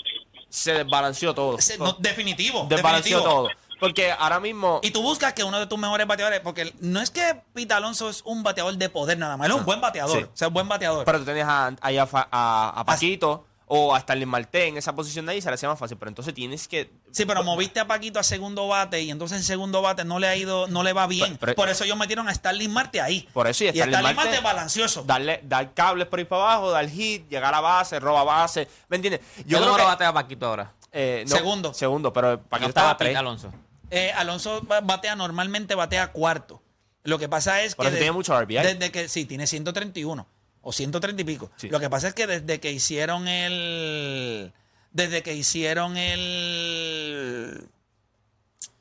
se 0.50 0.74
desbalanceó 0.74 1.34
todo. 1.34 1.60
Se- 1.60 1.78
no, 1.78 1.94
definitivo. 1.94 2.66
desbalanceó 2.70 3.18
definitivo. 3.18 3.44
todo. 3.44 3.50
Porque 3.80 4.12
ahora 4.12 4.40
mismo. 4.42 4.82
Y 4.84 4.92
tú 4.92 5.02
buscas 5.02 5.32
que 5.34 5.44
uno 5.46 5.58
de 5.58 5.66
tus 5.66 5.80
mejores 5.80 6.06
bateadores, 6.06 6.42
porque 6.42 6.74
no 6.82 7.00
es 7.00 7.12
que 7.12 7.42
Pete 7.54 7.74
Alonso 7.74 8.10
es 8.10 8.22
un 8.26 8.44
bateador 8.44 8.76
de 8.76 8.90
poder 8.90 9.18
nada 9.18 9.38
más, 9.38 9.46
él 9.48 9.54
es 9.54 9.60
un 9.60 9.66
buen 9.66 9.80
bateador. 9.80 10.18
Sí. 10.18 10.24
O 10.26 10.30
sea, 10.36 10.48
es 10.50 10.54
buen 10.54 10.68
bateador. 10.68 11.06
Pero 11.06 11.20
tú 11.20 11.26
tenías 11.26 11.48
a, 11.48 11.74
ahí 11.82 11.98
a, 11.98 12.08
a, 12.12 12.74
a 12.82 12.84
Paquito 12.86 13.46
o 13.72 13.94
a 13.96 14.00
Starling 14.00 14.28
Marte 14.28 14.66
en 14.68 14.78
esa 14.78 14.96
posición 14.96 15.28
de 15.28 15.34
ahí, 15.34 15.42
se 15.42 15.48
le 15.48 15.54
hacía 15.54 15.70
más 15.70 15.78
fácil. 15.78 15.96
Pero 15.98 16.10
entonces 16.10 16.34
tienes 16.34 16.68
que. 16.68 16.92
Sí, 17.12 17.26
pero 17.26 17.44
moviste 17.44 17.80
a 17.80 17.88
Paquito 17.88 18.20
a 18.20 18.24
segundo 18.24 18.68
bate 18.68 19.02
y 19.04 19.12
entonces 19.12 19.38
en 19.38 19.44
segundo 19.44 19.82
bate 19.84 20.04
no 20.06 20.18
le 20.18 20.28
ha 20.28 20.36
ido, 20.36 20.68
no 20.68 20.82
le 20.84 20.92
va 20.92 21.06
bien. 21.06 21.38
Pero- 21.38 21.40
pero- 21.40 21.56
por 21.56 21.70
eso 21.70 21.84
ellos 21.84 21.96
metieron 21.96 22.28
a 22.28 22.34
Starling 22.34 22.72
Marte 22.72 23.00
ahí. 23.00 23.30
Por 23.32 23.48
eso 23.48 23.64
y, 23.64 23.68
y 23.68 23.70
Starling 23.70 23.94
Starling 23.94 24.16
Marte, 24.16 24.32
Marte 24.32 24.44
balanceó 24.44 24.86
eso. 24.86 25.04
Darle, 25.04 25.42
dar 25.44 25.74
cables 25.74 26.08
por 26.08 26.18
ahí 26.20 26.26
para 26.26 26.42
abajo, 26.42 26.72
dar 26.72 26.90
hit, 26.90 27.30
llegar 27.30 27.54
a 27.54 27.60
base, 27.62 28.00
roba 28.00 28.24
base. 28.24 28.68
¿Me 28.90 28.96
entiendes? 28.96 29.22
Yo 29.46 29.60
número 29.60 29.78
que- 29.78 29.84
batea 29.84 30.12
Paquito 30.14 30.48
ahora. 30.48 30.74
eh, 30.92 31.24
no, 31.30 31.36
Segundo. 31.36 31.74
Segundo, 31.74 32.12
pero 32.12 32.32
No 32.38 32.44
Paquito 32.44 32.70
estaba 32.70 32.92
estaba 32.92 32.98
tres. 32.98 33.16
Alonso. 33.16 33.54
Eh, 33.92 34.12
Alonso 34.16 34.62
ba- 34.64 34.82
batea 34.82 35.16
normalmente 35.16 35.76
batea 35.76 36.12
cuarto. 36.12 36.62
Lo 37.04 37.18
que 37.20 37.30
pasa 37.30 37.62
es 37.62 37.76
Por 37.76 37.86
que 37.86 37.88
eso 37.90 37.94
de- 37.94 38.00
tiene 38.02 38.12
mucho 38.14 38.34
RBI. 38.40 38.64
desde 38.64 38.92
que 38.92 39.08
sí 39.08 39.26
tiene 39.26 39.46
131 39.48 40.28
o 40.62 40.72
130 40.74 41.22
y 41.22 41.26
pico. 41.26 41.52
Sí. 41.58 41.70
Lo 41.70 41.80
que 41.80 41.90
pasa 41.90 42.10
es 42.10 42.14
que 42.14 42.28
desde 42.28 42.60
que 42.60 42.72
hicieron 42.72 43.28
el 43.28 44.52
desde 44.92 45.22
que 45.24 45.34
hicieron 45.36 45.98
el 45.98 47.68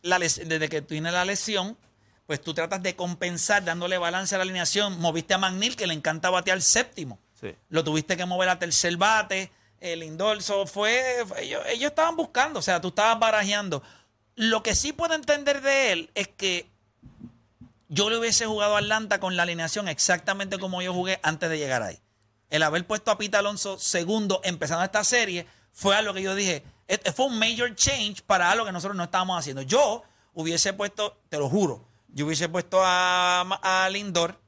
la 0.03 0.19
les- 0.19 0.49
desde 0.49 0.69
que 0.69 0.83
tiene 0.83 1.13
la 1.13 1.25
lesión, 1.25 1.77
pues 2.27 2.41
tú 2.41 2.55
tratas 2.55 2.83
de 2.83 2.95
compensar 2.97 3.65
dándole 3.65 3.99
balance 3.99 4.35
a 4.35 4.39
la 4.39 4.45
alineación. 4.45 4.99
Moviste 5.01 5.35
a 5.35 5.39
McNeil 5.39 5.77
que 5.77 5.87
le 5.87 5.95
encanta 5.95 6.31
batear 6.31 6.61
séptimo. 6.63 7.19
Sí. 7.41 7.55
Lo 7.69 7.85
tuviste 7.85 8.17
que 8.17 8.27
mover 8.27 8.49
a 8.49 8.59
tercer 8.59 8.97
bate. 8.97 9.51
El 9.81 10.03
Indorso 10.03 10.67
fue. 10.67 11.25
fue- 11.27 11.45
ellos, 11.45 11.63
ellos 11.69 11.91
estaban 11.91 12.17
buscando, 12.17 12.59
o 12.59 12.63
sea, 12.63 12.81
tú 12.81 12.89
estabas 12.89 13.19
barajeando. 13.19 13.83
Lo 14.35 14.63
que 14.63 14.75
sí 14.75 14.93
puedo 14.93 15.15
entender 15.15 15.61
de 15.63 15.93
él 15.93 16.11
es 16.15 16.29
que 16.29 16.69
yo 17.89 18.11
le 18.11 18.19
hubiese 18.19 18.47
jugado 18.47 18.77
a 18.77 18.79
Atlanta 18.79 19.19
con 19.21 19.37
la 19.37 19.43
alineación 19.45 19.89
exactamente 19.89 20.59
como 20.59 20.83
yo 20.83 20.93
jugué 20.93 21.19
antes 21.23 21.49
de 21.51 21.59
llegar 21.59 21.83
ahí. 21.83 21.99
El 22.51 22.63
haber 22.63 22.87
puesto 22.87 23.11
a 23.11 23.19
Pete 23.19 23.37
Alonso 23.37 23.79
segundo 23.79 24.41
empezando 24.45 24.85
esta 24.85 25.05
serie 25.05 25.47
fue 25.73 25.95
algo 25.97 26.15
que 26.15 26.23
yo 26.23 26.35
dije. 26.35 26.63
eh, 26.89 26.99
Fue 27.13 27.27
un 27.27 27.39
major 27.39 27.75
change 27.75 28.23
para 28.23 28.51
algo 28.51 28.65
que 28.65 28.73
nosotros 28.73 28.97
no 28.97 29.05
estábamos 29.05 29.39
haciendo. 29.39 29.63
Yo 29.63 30.03
hubiese 30.35 30.73
puesto, 30.73 31.19
te 31.29 31.39
lo 31.39 31.49
juro, 31.49 31.85
yo 32.09 32.27
hubiese 32.27 32.49
puesto 32.49 32.81
a, 32.83 33.41
a 33.63 33.89
Lindor, 33.91 34.41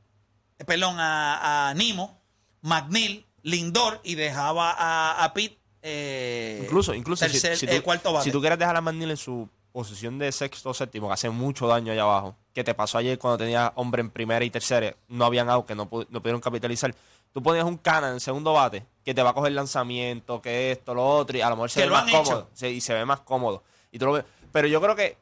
eh, 0.59 0.65
perdón, 0.65 0.97
a, 0.99 1.69
a 1.69 1.75
Nimo, 1.75 2.21
McNeil, 2.63 3.27
Lindor 3.43 4.01
y 4.05 4.15
dejaba 4.17 4.73
a, 4.73 5.25
a 5.25 5.33
Pete. 5.35 5.59
eh, 5.83 6.61
Incluso, 6.65 6.95
incluso 6.95 7.25
tercer, 7.27 7.57
si, 7.57 7.67
eh, 7.67 7.77
tú, 7.79 7.83
cuarto 7.83 8.13
bate. 8.13 8.25
si 8.25 8.33
tú 8.33 8.41
quieres 8.41 8.59
dejar 8.59 8.77
a 8.77 8.81
McNeil 8.81 9.11
en 9.13 9.17
su 9.17 9.49
posición 9.73 10.19
de 10.19 10.31
sexto 10.33 10.71
o 10.71 10.75
séptimo, 10.75 11.09
que 11.09 11.15
hace 11.15 11.31
mucho 11.31 11.67
daño 11.67 11.93
allá 11.93 12.03
abajo, 12.03 12.37
que 12.55 12.65
te 12.65 12.75
pasó 12.75 12.99
ayer 12.99 13.19
cuando 13.19 13.39
tenía 13.39 13.73
hombre 13.77 14.01
en 14.01 14.11
primera 14.11 14.45
y 14.45 14.51
tercera, 14.51 14.95
no 15.09 15.25
habían 15.25 15.49
out, 15.51 15.67
que 15.67 15.75
no, 15.75 15.89
no 16.09 16.21
pudieron 16.21 16.41
capitalizar. 16.41 16.95
Tú 17.33 17.43
ponías 17.43 17.65
un 17.65 17.77
cana 17.77 18.11
en 18.11 18.19
segundo 18.21 18.53
bate, 18.53 18.85
que 19.05 19.15
te 19.15 19.23
va 19.23 19.31
a 19.31 19.33
coger 19.35 19.53
lanzamiento, 19.53 20.43
que 20.43 20.73
esto, 20.73 20.95
lo 20.95 21.07
otro, 21.07 21.39
y 21.39 21.41
a 21.41 21.49
lo 21.49 21.57
mejor 21.57 21.71
se 21.71 21.81
ve 21.83 21.91
más 21.91 22.09
hecho. 22.09 22.23
cómodo. 22.25 22.49
y 22.63 22.81
se 22.81 22.93
ve 22.95 23.05
más 23.05 23.21
cómodo. 23.21 23.63
Y 23.93 23.99
tú 23.99 24.07
lo 24.07 24.13
ves. 24.13 24.25
Pero 24.53 24.67
yo 24.67 24.81
creo 24.81 24.97
que 24.97 25.17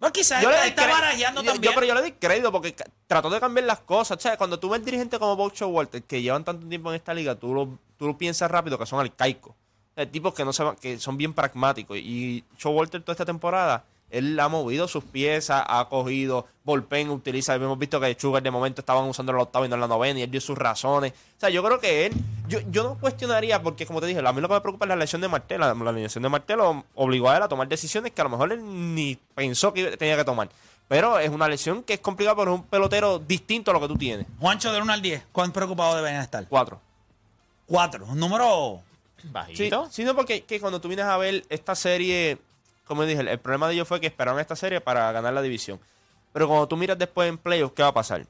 no, 0.00 0.10
quizás 0.12 0.42
yo 0.42 0.50
está 0.50 0.86
cre- 0.86 0.90
barajeando 0.92 1.40
yo- 1.42 1.46
yo- 1.46 1.52
también. 1.52 1.74
pero 1.74 1.86
yo 1.86 1.94
le 1.94 2.00
doy 2.00 2.12
crédito 2.12 2.50
porque 2.52 2.74
trató 3.06 3.30
de 3.30 3.40
cambiar 3.40 3.66
las 3.66 3.80
cosas. 3.80 4.16
O 4.18 4.20
sea, 4.20 4.36
cuando 4.36 4.58
tú 4.58 4.68
ves 4.70 4.84
dirigentes 4.84 5.18
como 5.18 5.36
Bob 5.36 5.52
Walter 5.66 6.02
que 6.02 6.20
llevan 6.22 6.44
tanto 6.44 6.66
tiempo 6.66 6.90
en 6.90 6.96
esta 6.96 7.12
liga, 7.14 7.34
tú 7.34 7.54
lo, 7.54 7.78
tú 7.98 8.06
lo 8.06 8.16
piensas 8.18 8.50
rápido 8.50 8.78
que 8.78 8.86
son 8.86 9.00
arcaicos. 9.00 9.54
Tipos 10.10 10.34
que 10.34 10.44
no 10.44 10.52
se 10.52 10.62
van- 10.64 10.76
que 10.76 10.98
son 10.98 11.16
bien 11.16 11.32
pragmáticos. 11.34 11.96
Y 11.98 12.42
Walter 12.64 13.00
toda 13.02 13.12
esta 13.12 13.24
temporada, 13.24 13.84
él 14.18 14.38
ha 14.38 14.48
movido 14.48 14.88
sus 14.88 15.04
piezas, 15.04 15.64
ha 15.66 15.86
cogido, 15.88 16.46
Volpen 16.64 17.10
utiliza, 17.10 17.54
hemos 17.54 17.78
visto 17.78 18.00
que 18.00 18.16
Sugar 18.18 18.42
de 18.42 18.50
momento 18.50 18.80
estaban 18.80 19.04
usando 19.04 19.32
el 19.32 19.38
octavo 19.38 19.64
y 19.66 19.68
no 19.68 19.76
la 19.76 19.86
novena, 19.86 20.20
y 20.20 20.22
él 20.22 20.30
dio 20.30 20.40
sus 20.40 20.56
razones. 20.56 21.12
O 21.12 21.40
sea, 21.40 21.50
yo 21.50 21.62
creo 21.62 21.78
que 21.78 22.06
él, 22.06 22.14
yo, 22.48 22.60
yo 22.70 22.84
no 22.84 22.98
cuestionaría, 22.98 23.62
porque 23.62 23.84
como 23.86 24.00
te 24.00 24.06
dije, 24.06 24.20
a 24.26 24.32
mí 24.32 24.40
lo 24.40 24.48
que 24.48 24.54
me 24.54 24.60
preocupa 24.60 24.84
es 24.86 24.88
la 24.88 24.96
lesión 24.96 25.20
de 25.20 25.28
Martel. 25.28 25.60
La, 25.60 25.74
la 25.74 25.92
lesión 25.92 26.22
de 26.22 26.28
Martel 26.28 26.58
lo 26.58 26.84
obligó 26.94 27.28
a 27.28 27.36
él 27.36 27.42
a 27.42 27.48
tomar 27.48 27.68
decisiones 27.68 28.12
que 28.12 28.20
a 28.20 28.24
lo 28.24 28.30
mejor 28.30 28.52
él 28.52 28.60
ni 28.94 29.18
pensó 29.34 29.72
que 29.74 29.96
tenía 29.96 30.16
que 30.16 30.24
tomar. 30.24 30.48
Pero 30.88 31.18
es 31.18 31.30
una 31.30 31.48
lesión 31.48 31.82
que 31.82 31.94
es 31.94 32.00
complicada 32.00 32.36
por 32.36 32.48
un 32.48 32.62
pelotero 32.62 33.18
distinto 33.18 33.70
a 33.70 33.74
lo 33.74 33.80
que 33.80 33.88
tú 33.88 33.96
tienes. 33.96 34.26
Juancho, 34.38 34.72
del 34.72 34.82
1 34.82 34.92
al 34.92 35.02
10, 35.02 35.22
¿cuán 35.32 35.50
preocupados 35.52 35.96
deben 35.96 36.16
estar? 36.16 36.46
Cuatro. 36.48 36.80
Cuatro. 37.66 38.04
Un 38.06 38.18
número. 38.18 38.80
Sí, 39.20 39.28
Bajito. 39.32 39.88
sí, 39.90 40.04
no, 40.04 40.14
porque 40.14 40.42
que 40.42 40.60
cuando 40.60 40.80
tú 40.80 40.88
vienes 40.88 41.06
a 41.06 41.16
ver 41.16 41.44
esta 41.48 41.74
serie, 41.74 42.38
como 42.86 43.04
dije, 43.04 43.20
el, 43.20 43.28
el 43.28 43.38
problema 43.38 43.68
de 43.68 43.74
ellos 43.74 43.88
fue 43.88 44.00
que 44.00 44.06
esperaron 44.06 44.40
esta 44.40 44.56
serie 44.56 44.80
para 44.80 45.10
ganar 45.12 45.32
la 45.34 45.42
división. 45.42 45.80
Pero 46.32 46.48
cuando 46.48 46.66
tú 46.68 46.76
miras 46.76 46.98
después 46.98 47.28
en 47.28 47.38
playoffs, 47.38 47.74
¿qué 47.74 47.82
va 47.82 47.88
a 47.88 47.94
pasar? 47.94 48.26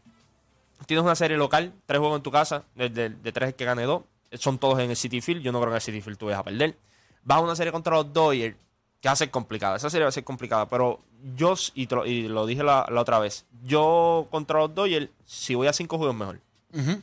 Tienes 0.87 1.04
una 1.04 1.14
serie 1.14 1.37
local, 1.37 1.73
tres 1.87 1.99
juegos 1.99 2.16
en 2.18 2.23
tu 2.23 2.30
casa, 2.30 2.64
de, 2.75 2.88
de- 2.90 3.08
de 3.11 3.32
tres 3.32 3.49
el 3.50 3.54
que 3.54 3.64
gane 3.64 3.84
dos, 3.84 4.02
son 4.34 4.58
todos 4.58 4.78
en 4.80 4.90
el 4.90 4.96
City 4.96 5.20
Field, 5.20 5.42
yo 5.42 5.52
no 5.52 5.58
creo 5.61 5.70
que 5.70 5.75
en 5.75 5.76
el 5.76 5.80
City 5.82 6.00
Field 6.00 6.18
tú 6.18 6.26
vayas 6.26 6.40
a 6.40 6.44
perder. 6.44 6.76
Vas 7.23 7.38
a 7.38 7.40
una 7.40 7.56
serie 7.56 7.73
contra 7.73 7.94
los 7.94 8.12
Dodgers, 8.12 8.56
que 9.00 9.08
va 9.08 9.12
a 9.12 9.16
ser 9.16 9.30
complicada, 9.30 9.76
esa 9.76 9.88
serie 9.88 10.04
va 10.04 10.08
a 10.08 10.12
ser 10.12 10.25
complicada, 10.25 10.68
pero 10.68 11.00
yo, 11.37 11.54
y, 11.75 11.87
lo, 11.87 12.04
y 12.04 12.28
lo 12.28 12.44
dije 12.44 12.62
la, 12.62 12.87
la 12.90 13.00
otra 13.00 13.18
vez, 13.18 13.46
yo 13.62 14.26
contra 14.30 14.58
los 14.58 14.75
Dodgers, 14.75 15.08
si 15.25 15.54
voy 15.54 15.66
a 15.68 15.73
cinco 15.73 15.96
juegos 15.99 16.16
mejor. 16.16 16.40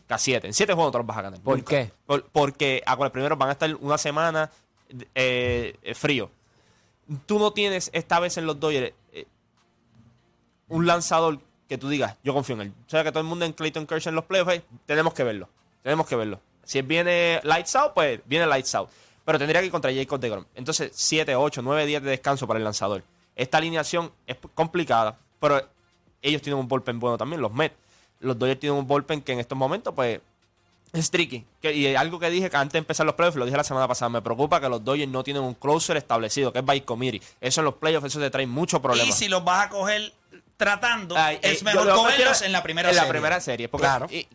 Que 0.08 0.14
a 0.14 0.18
siete. 0.18 0.48
En 0.48 0.54
siete 0.54 0.74
juegos 0.74 0.90
no 0.90 0.92
te 0.92 0.98
los 0.98 1.08
vas 1.08 1.18
a 1.18 1.22
ganar. 1.22 1.40
¿Por 1.40 1.64
qué? 1.64 1.92
Por- 2.06 2.26
porque 2.26 2.84
a 2.86 2.96
los 2.98 3.10
primeros 3.12 3.38
van 3.38 3.50
a 3.50 3.52
estar 3.54 3.74
una 3.80 3.98
semana 3.98 4.52
eh, 5.16 5.76
frío. 5.96 6.30
Tú 7.26 7.40
no 7.40 7.52
tienes 7.54 7.90
esta 7.94 8.20
vez 8.20 8.38
en 8.38 8.46
los 8.46 8.60
Dodgers 8.60 8.94
eh, 9.12 9.26
un 10.68 10.86
lanzador 10.88 11.40
que 11.68 11.78
tú 11.78 11.90
digas, 11.90 12.18
yo 12.24 12.34
confío 12.34 12.56
en 12.56 12.62
él. 12.62 12.74
O 12.86 12.90
sea 12.90 13.04
que 13.04 13.12
todo 13.12 13.22
el 13.22 13.28
mundo 13.28 13.46
en 13.46 13.54
Clayton 13.54 13.88
Kershaw 13.88 14.10
en 14.10 14.16
los 14.16 14.26
playoffs, 14.26 14.62
tenemos 14.86 15.14
que 15.14 15.24
verlo. 15.24 15.50
Tenemos 15.84 16.08
que 16.08 16.16
verlo. 16.16 16.40
Si 16.64 16.82
viene 16.82 17.40
Lights 17.44 17.76
Out, 17.76 17.94
pues 17.94 18.22
viene 18.26 18.46
Lights 18.46 18.76
Out. 18.76 18.90
Pero 19.24 19.38
tendría 19.38 19.62
que 19.62 19.68
ir 19.68 19.72
contra 19.72 19.94
Jacob 19.94 20.20
DeGrom. 20.20 20.46
Entonces, 20.56 20.92
7, 20.94 21.36
8, 21.36 21.62
9 21.62 21.86
días 21.86 22.04
de 22.04 22.10
descanso 22.10 22.48
para 22.48 22.58
el 22.58 22.64
lanzador. 22.64 23.04
Esta 23.36 23.58
alineación 23.58 24.12
es 24.28 24.38
complicada, 24.54 25.18
pero 25.40 25.62
ellos 26.22 26.42
tienen 26.42 26.60
un 26.60 26.68
bullpen 26.68 27.00
bueno 27.00 27.18
también, 27.18 27.42
los 27.42 27.54
Mets. 27.54 27.76
Los 28.20 28.38
Dodgers 28.38 28.60
tienen 28.60 28.78
un 28.78 28.88
bullpen 28.88 29.22
que 29.22 29.32
en 29.32 29.40
estos 29.40 29.58
momentos, 29.58 29.94
pues, 29.94 30.20
es 30.94 31.10
tricky. 31.12 31.46
Que, 31.62 31.74
y 31.74 31.96
algo 31.96 32.20
que 32.20 32.30
dije 32.30 32.50
que 32.50 32.58
antes 32.58 32.74
de 32.74 32.80
empezar 32.80 33.06
los 33.06 33.16
playoffs, 33.16 33.38
lo 33.38 33.46
dije 33.46 33.56
la 33.58 33.64
semana 33.64 33.88
pasada, 33.88 34.10
me 34.10 34.22
preocupa 34.22 34.60
que 34.60 34.68
los 34.70 34.84
Dodgers 34.84 35.12
no 35.12 35.24
tienen 35.24 35.44
un 35.44 35.54
closer 35.54 35.98
establecido, 35.98 36.52
que 36.52 36.60
es 36.60 36.66
by 36.66 36.82
committee. 36.82 37.22
Eso 37.40 37.62
en 37.62 37.66
los 37.66 37.76
playoffs, 37.76 38.08
eso 38.08 38.20
te 38.20 38.30
trae 38.30 38.46
muchos 38.48 38.80
problemas. 38.82 39.10
Y 39.10 39.18
si 39.18 39.30
los 39.30 39.44
vas 39.44 39.68
a 39.68 39.70
coger 39.70 40.14
tratando, 40.58 41.16
Ay, 41.18 41.38
eh, 41.38 41.52
es 41.54 41.60
yo 41.60 41.66
mejor 41.66 41.90
cogerlos 41.94 42.42
en 42.42 42.52
la 42.52 42.62
primera 42.64 42.90
en 42.90 42.94
serie. 42.96 43.08
la 43.08 43.12
primera 43.12 43.40
serie. 43.42 43.70
Porque 43.70 43.86
Claro. 43.88 44.08
y- 44.12 44.28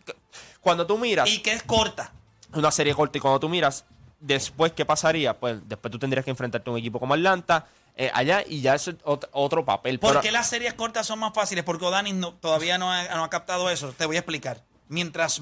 cuando 0.61 0.85
tú 0.85 0.97
miras 0.97 1.29
Y 1.29 1.39
que 1.41 1.53
es 1.53 1.63
corta. 1.63 2.11
una 2.53 2.71
serie 2.71 2.93
corta 2.93 3.17
y 3.17 3.21
cuando 3.21 3.39
tú 3.39 3.47
miras 3.49 3.85
después 4.19 4.71
qué 4.73 4.83
pasaría, 4.85 5.37
pues 5.39 5.57
después 5.67 5.91
tú 5.91 5.99
tendrías 5.99 6.25
que 6.25 6.31
enfrentarte 6.31 6.69
a 6.69 6.73
un 6.73 6.79
equipo 6.79 6.99
como 6.99 7.13
Atlanta 7.13 7.67
eh, 7.95 8.11
allá 8.13 8.43
y 8.45 8.61
ya 8.61 8.75
eso 8.75 8.91
es 8.91 8.97
ot- 8.99 9.27
otro 9.31 9.63
papel. 9.65 9.99
¿Por 9.99 10.09
Pero- 10.11 10.21
qué 10.21 10.31
las 10.31 10.47
series 10.49 10.73
cortas 10.73 11.07
son 11.07 11.17
más 11.19 11.33
fáciles? 11.33 11.63
Porque 11.63 11.85
O'Dani 11.85 12.13
no- 12.13 12.33
todavía 12.33 12.77
no 12.77 12.91
ha, 12.91 13.03
no 13.15 13.23
ha 13.23 13.29
captado 13.29 13.69
eso. 13.71 13.91
Te 13.93 14.05
voy 14.05 14.17
a 14.17 14.19
explicar. 14.19 14.63
Mientras 14.89 15.39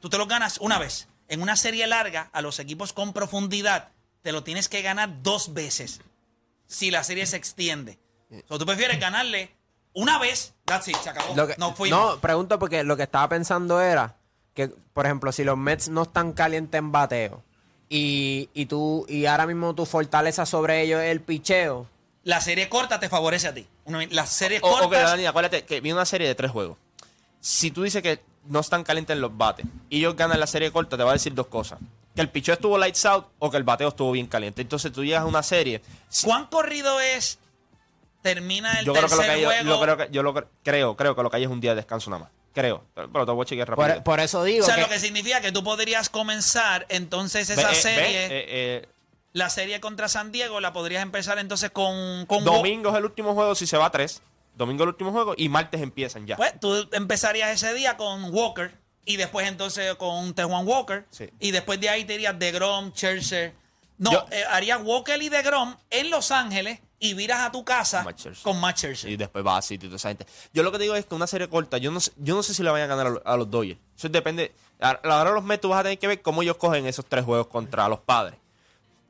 tú 0.00 0.08
te 0.08 0.18
lo 0.18 0.26
ganas 0.26 0.58
una 0.58 0.78
vez, 0.78 1.08
en 1.28 1.42
una 1.42 1.56
serie 1.56 1.86
larga, 1.86 2.30
a 2.32 2.40
los 2.42 2.58
equipos 2.58 2.92
con 2.92 3.12
profundidad, 3.12 3.88
te 4.22 4.32
lo 4.32 4.42
tienes 4.44 4.68
que 4.68 4.82
ganar 4.82 5.22
dos 5.22 5.52
veces. 5.54 6.00
Si 6.66 6.90
la 6.90 7.02
serie 7.04 7.26
se 7.26 7.36
extiende. 7.36 7.98
O 8.48 8.58
tú 8.58 8.66
prefieres 8.66 9.00
ganarle 9.00 9.54
una 9.94 10.18
vez, 10.18 10.54
that's 10.64 10.88
it, 10.88 10.96
se 10.96 11.08
acabó. 11.10 11.34
Que- 11.46 11.54
no 11.58 11.74
fuimos. 11.74 11.98
no, 12.14 12.20
pregunto 12.20 12.58
porque 12.58 12.84
lo 12.84 12.96
que 12.96 13.04
estaba 13.04 13.28
pensando 13.28 13.80
era 13.80 14.16
que, 14.54 14.68
por 14.68 15.06
ejemplo, 15.06 15.32
si 15.32 15.44
los 15.44 15.56
Mets 15.56 15.88
no 15.88 16.02
están 16.02 16.32
calientes 16.32 16.78
en 16.78 16.92
bateo 16.92 17.42
y, 17.88 18.50
y 18.52 18.66
tú 18.66 19.06
y 19.08 19.24
ahora 19.26 19.46
mismo 19.46 19.74
tu 19.74 19.86
fortaleza 19.86 20.44
sobre 20.44 20.82
ellos 20.82 21.00
es 21.00 21.10
el 21.10 21.20
picheo, 21.22 21.86
La 22.24 22.40
serie 22.42 22.68
corta 22.68 23.00
te 23.00 23.08
favorece 23.08 23.48
a 23.48 23.54
ti. 23.54 23.66
Una- 23.86 24.04
Las 24.10 24.28
series 24.30 24.62
O- 24.62 24.66
ok, 24.68 24.80
cortas. 24.82 25.04
Dani, 25.10 25.24
acuérdate 25.24 25.64
que 25.64 25.80
viene 25.80 25.94
una 25.96 26.04
serie 26.04 26.26
de 26.28 26.34
tres 26.34 26.50
juegos. 26.50 26.76
Si 27.40 27.70
tú 27.70 27.82
dices 27.84 28.02
que 28.02 28.20
no 28.48 28.60
están 28.60 28.84
calientes 28.84 29.14
en 29.14 29.20
los 29.20 29.36
bates 29.36 29.66
y 29.90 29.98
ellos 29.98 30.16
ganan 30.16 30.40
la 30.40 30.46
serie 30.46 30.70
corta, 30.72 30.96
te 30.96 31.02
va 31.04 31.10
a 31.10 31.14
decir 31.14 31.34
dos 31.34 31.46
cosas. 31.46 31.78
Que 32.14 32.22
el 32.22 32.30
picheo 32.30 32.54
estuvo 32.54 32.76
lights 32.78 33.04
out 33.06 33.26
o 33.38 33.50
que 33.50 33.56
el 33.56 33.62
bateo 33.62 33.88
estuvo 33.88 34.10
bien 34.12 34.26
caliente. 34.26 34.60
Entonces 34.62 34.92
tú 34.92 35.04
llegas 35.04 35.22
a 35.22 35.26
una 35.26 35.42
serie. 35.42 35.80
¿Cuán 36.24 36.46
corrido 36.46 36.98
es? 37.00 37.38
Termina 38.22 38.80
el 38.80 38.84
Yo 38.86 38.92
creo 38.92 39.06
que 39.06 39.14
lo 39.14 39.20
tercer 39.20 39.26
que 39.26 39.30
hay, 39.36 39.42
yo, 39.42 39.48
juego. 39.48 39.64
yo 39.68 39.80
creo 39.80 39.96
que 39.96 40.08
yo 40.12 40.22
lo 40.24 40.34
cre- 40.34 40.46
creo, 40.64 40.96
creo 40.96 41.14
que 41.14 41.22
lo 41.22 41.30
que 41.30 41.36
hay 41.36 41.44
es 41.44 41.48
un 41.48 41.60
día 41.60 41.70
de 41.70 41.76
descanso 41.76 42.10
nada 42.10 42.24
más. 42.24 42.32
Creo. 42.52 42.82
Pero, 42.94 43.24
te 43.24 43.30
voy 43.32 43.42
a 43.42 43.46
chequear 43.46 43.68
rápido. 43.68 43.94
por, 43.94 44.02
por 44.02 44.20
eso 44.20 44.42
digo 44.42 44.64
o 44.64 44.66
sea, 44.66 44.74
que, 44.74 44.80
lo 44.80 44.88
que 44.88 44.98
significa 44.98 45.40
que 45.40 45.52
tú 45.52 45.62
podrías 45.62 46.08
comenzar 46.08 46.86
entonces 46.88 47.46
Ve, 47.46 47.54
esa 47.54 47.68
eh, 47.70 47.74
ve, 47.74 47.80
serie, 47.80 48.24
eh, 48.26 48.28
eh, 48.48 48.88
la 49.32 49.48
serie 49.50 49.78
contra 49.80 50.08
San 50.08 50.32
Diego, 50.32 50.58
la 50.60 50.72
podrías 50.72 51.02
empezar 51.04 51.38
entonces 51.38 51.70
con, 51.70 52.26
con 52.26 52.42
domingo 52.44 52.90
es 52.90 52.96
el 52.96 53.04
último 53.04 53.34
juego 53.34 53.54
si 53.54 53.68
se 53.68 53.76
va 53.76 53.86
a 53.86 53.90
tres. 53.90 54.20
Domingo 54.58 54.82
el 54.82 54.90
último 54.90 55.12
juego 55.12 55.34
y 55.36 55.48
martes 55.48 55.80
empiezan 55.80 56.26
ya. 56.26 56.36
Pues 56.36 56.58
tú 56.60 56.88
empezarías 56.92 57.50
ese 57.50 57.72
día 57.74 57.96
con 57.96 58.24
Walker 58.34 58.74
y 59.04 59.16
después 59.16 59.46
entonces 59.48 59.94
con 59.94 60.34
Tejuan 60.34 60.66
Walker. 60.66 61.06
Sí. 61.10 61.30
Y 61.40 61.52
después 61.52 61.80
de 61.80 61.88
ahí 61.88 62.04
te 62.04 62.14
irías 62.16 62.38
DeGrom, 62.38 62.90
Scherzer. 62.92 63.54
No, 63.96 64.12
Yo- 64.12 64.26
eh, 64.30 64.44
harías 64.50 64.80
Walker 64.82 65.20
y 65.22 65.28
DeGrom 65.28 65.76
en 65.90 66.10
Los 66.10 66.30
Ángeles 66.30 66.80
y 67.00 67.14
viras 67.14 67.40
a 67.40 67.52
tu 67.52 67.64
casa 67.64 68.02
Matt 68.02 68.20
con 68.42 68.60
Matt 68.60 68.76
Scherzer. 68.78 69.10
Y 69.10 69.16
después 69.16 69.46
va 69.46 69.56
a 69.56 69.62
City 69.62 69.86
y 69.86 69.88
toda 69.88 69.96
esa 69.96 70.08
gente. 70.08 70.26
Yo 70.52 70.62
lo 70.62 70.70
que 70.72 70.78
te 70.78 70.82
digo 70.82 70.94
es 70.96 71.06
que 71.06 71.14
una 71.14 71.26
serie 71.28 71.48
corta, 71.48 71.78
yo 71.78 71.90
no 71.92 72.00
sé, 72.00 72.12
yo 72.16 72.34
no 72.34 72.42
sé 72.42 72.52
si 72.54 72.62
la 72.62 72.72
vayan 72.72 72.90
a 72.90 72.96
ganar 72.96 73.06
a 73.06 73.10
los, 73.10 73.22
a 73.24 73.36
los 73.36 73.50
Dodgers. 73.50 73.78
Eso 73.96 74.08
depende. 74.08 74.52
A 74.80 74.98
la 75.04 75.20
hora 75.20 75.30
de 75.30 75.36
los 75.36 75.44
Mets 75.44 75.60
tú 75.62 75.68
vas 75.68 75.80
a 75.80 75.82
tener 75.84 75.98
que 75.98 76.06
ver 76.08 76.20
cómo 76.22 76.42
ellos 76.42 76.56
cogen 76.56 76.86
esos 76.86 77.04
tres 77.06 77.24
juegos 77.24 77.46
contra 77.46 77.88
los 77.88 78.00
padres. 78.00 78.38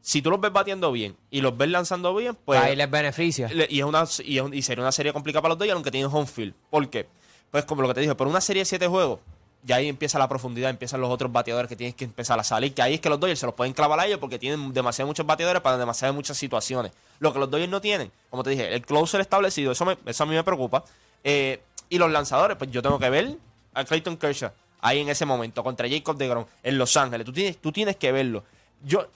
Si 0.09 0.23
tú 0.23 0.31
los 0.31 0.41
ves 0.41 0.51
batiendo 0.51 0.91
bien 0.91 1.15
y 1.31 1.43
los 1.43 1.55
ves 1.55 1.69
lanzando 1.69 2.15
bien, 2.15 2.35
pues. 2.47 2.59
Ahí 2.59 2.75
les 2.75 2.91
beneficia. 2.91 3.47
le- 3.49 3.67
y, 3.69 3.81
es 3.81 3.85
una, 3.85 4.05
y, 4.25 4.39
es 4.39 4.45
y 4.53 4.63
sería 4.63 4.83
una 4.83 4.91
serie 4.93 5.13
complicada 5.13 5.43
para 5.43 5.51
los 5.51 5.59
Dodgers, 5.59 5.75
aunque 5.75 5.91
tienen 5.91 6.11
home 6.11 6.27
field. 6.27 6.55
¿Por 6.71 6.89
qué? 6.89 7.07
Pues 7.51 7.67
como 7.67 7.83
lo 7.83 7.89
que 7.89 7.95
te 7.95 8.01
dije, 8.01 8.15
por 8.15 8.27
una 8.27 8.41
serie 8.41 8.63
de 8.63 8.65
siete 8.65 8.87
juegos, 8.87 9.21
ya 9.65 9.77
ahí 9.77 9.87
empieza 9.87 10.19
la 10.19 10.27
profundidad, 10.27 10.71
empiezan 10.71 11.03
los 11.03 11.11
otros 11.11 11.31
bateadores 11.31 11.69
que 11.69 11.77
tienes 11.77 11.95
que 11.95 12.05
empezar 12.05 12.41
a 12.41 12.45
salir. 12.45 12.73
Que 12.73 12.81
ahí 12.81 12.95
es 12.95 13.01
que 13.01 13.11
los 13.11 13.21
Dodgers 13.21 13.39
se 13.41 13.45
los 13.45 13.55
pueden 13.55 13.75
clavar 13.75 14.01
a 14.01 14.07
ellos 14.07 14.19
porque 14.19 14.39
tienen 14.39 14.73
demasiados 14.73 15.09
muchos 15.09 15.27
bateadores 15.27 15.61
para 15.61 15.77
demasiadas 15.77 16.15
muchas 16.15 16.39
situaciones. 16.39 16.93
Lo 17.19 17.33
que 17.35 17.39
los 17.41 17.51
Dodgers 17.51 17.71
no 17.71 17.83
tienen, 17.83 18.11
como 18.31 18.43
te 18.43 18.49
dije, 18.51 18.73
el 18.75 18.81
closer 18.87 19.21
establecido, 19.21 19.73
eso, 19.73 19.85
me- 19.85 19.99
eso 20.07 20.23
a 20.23 20.27
mí 20.27 20.35
me 20.35 20.43
preocupa. 20.43 20.85
Eh, 21.23 21.61
y 21.91 21.99
los 21.99 22.11
lanzadores, 22.11 22.57
pues 22.57 22.71
yo 22.71 22.81
tengo 22.81 22.99
que 22.99 23.11
ver 23.11 23.37
a 23.75 23.85
Clayton 23.85 24.17
Kershaw 24.17 24.53
ahí 24.81 25.01
en 25.01 25.11
ese 25.11 25.27
momento 25.27 25.63
contra 25.63 25.87
Jacob 25.87 26.17
DeGrom 26.17 26.47
en 26.63 26.79
Los 26.79 26.97
Ángeles. 26.97 27.27
Tú 27.27 27.33
tienes, 27.35 27.59
tú 27.59 27.73
tienes 27.73 27.97
que 27.97 28.11
verlo. 28.11 28.45
Yo, 28.85 29.07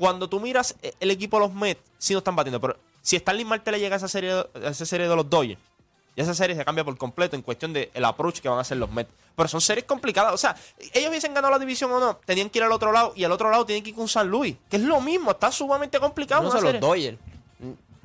cuando 0.00 0.28
tú 0.28 0.40
miras 0.40 0.74
eh, 0.82 0.94
el 0.98 1.10
equipo 1.10 1.36
de 1.36 1.46
los 1.46 1.54
Mets, 1.54 1.82
sí 1.98 2.14
no 2.14 2.18
están 2.18 2.34
batiendo, 2.34 2.58
pero 2.58 2.76
si 3.02 3.16
Stanley 3.16 3.44
Marte 3.44 3.70
le 3.70 3.78
llega 3.78 3.96
a 3.96 3.98
esa 3.98 4.08
serie, 4.08 4.32
a 4.32 4.68
esa 4.68 4.86
serie 4.86 5.06
de 5.06 5.14
los 5.14 5.28
Dodgers, 5.28 5.60
y 6.16 6.22
esa 6.22 6.34
serie 6.34 6.56
se 6.56 6.64
cambia 6.64 6.82
por 6.82 6.96
completo 6.96 7.36
en 7.36 7.42
cuestión 7.42 7.74
del 7.74 8.04
approach 8.04 8.40
que 8.40 8.48
van 8.48 8.58
a 8.58 8.62
hacer 8.62 8.78
los 8.78 8.90
Mets. 8.90 9.10
Pero 9.36 9.48
son 9.48 9.60
series 9.60 9.84
complicadas. 9.84 10.32
O 10.34 10.38
sea, 10.38 10.56
ellos 10.92 11.10
hubiesen 11.10 11.32
ganado 11.34 11.52
la 11.52 11.58
división 11.58 11.92
o 11.92 12.00
no, 12.00 12.16
tenían 12.16 12.48
que 12.50 12.58
ir 12.58 12.64
al 12.64 12.72
otro 12.72 12.92
lado 12.92 13.12
y 13.14 13.24
al 13.24 13.30
otro 13.30 13.50
lado 13.50 13.64
tienen 13.66 13.84
que 13.84 13.90
ir 13.90 13.96
con 13.96 14.08
San 14.08 14.28
Luis, 14.28 14.56
que 14.70 14.76
es 14.76 14.82
lo 14.82 15.00
mismo, 15.02 15.30
está 15.32 15.52
sumamente 15.52 16.00
complicado. 16.00 16.42
No 16.42 16.50
una 16.50 16.60
son 16.60 16.72
los. 16.72 16.80
Dodgers. 16.80 17.18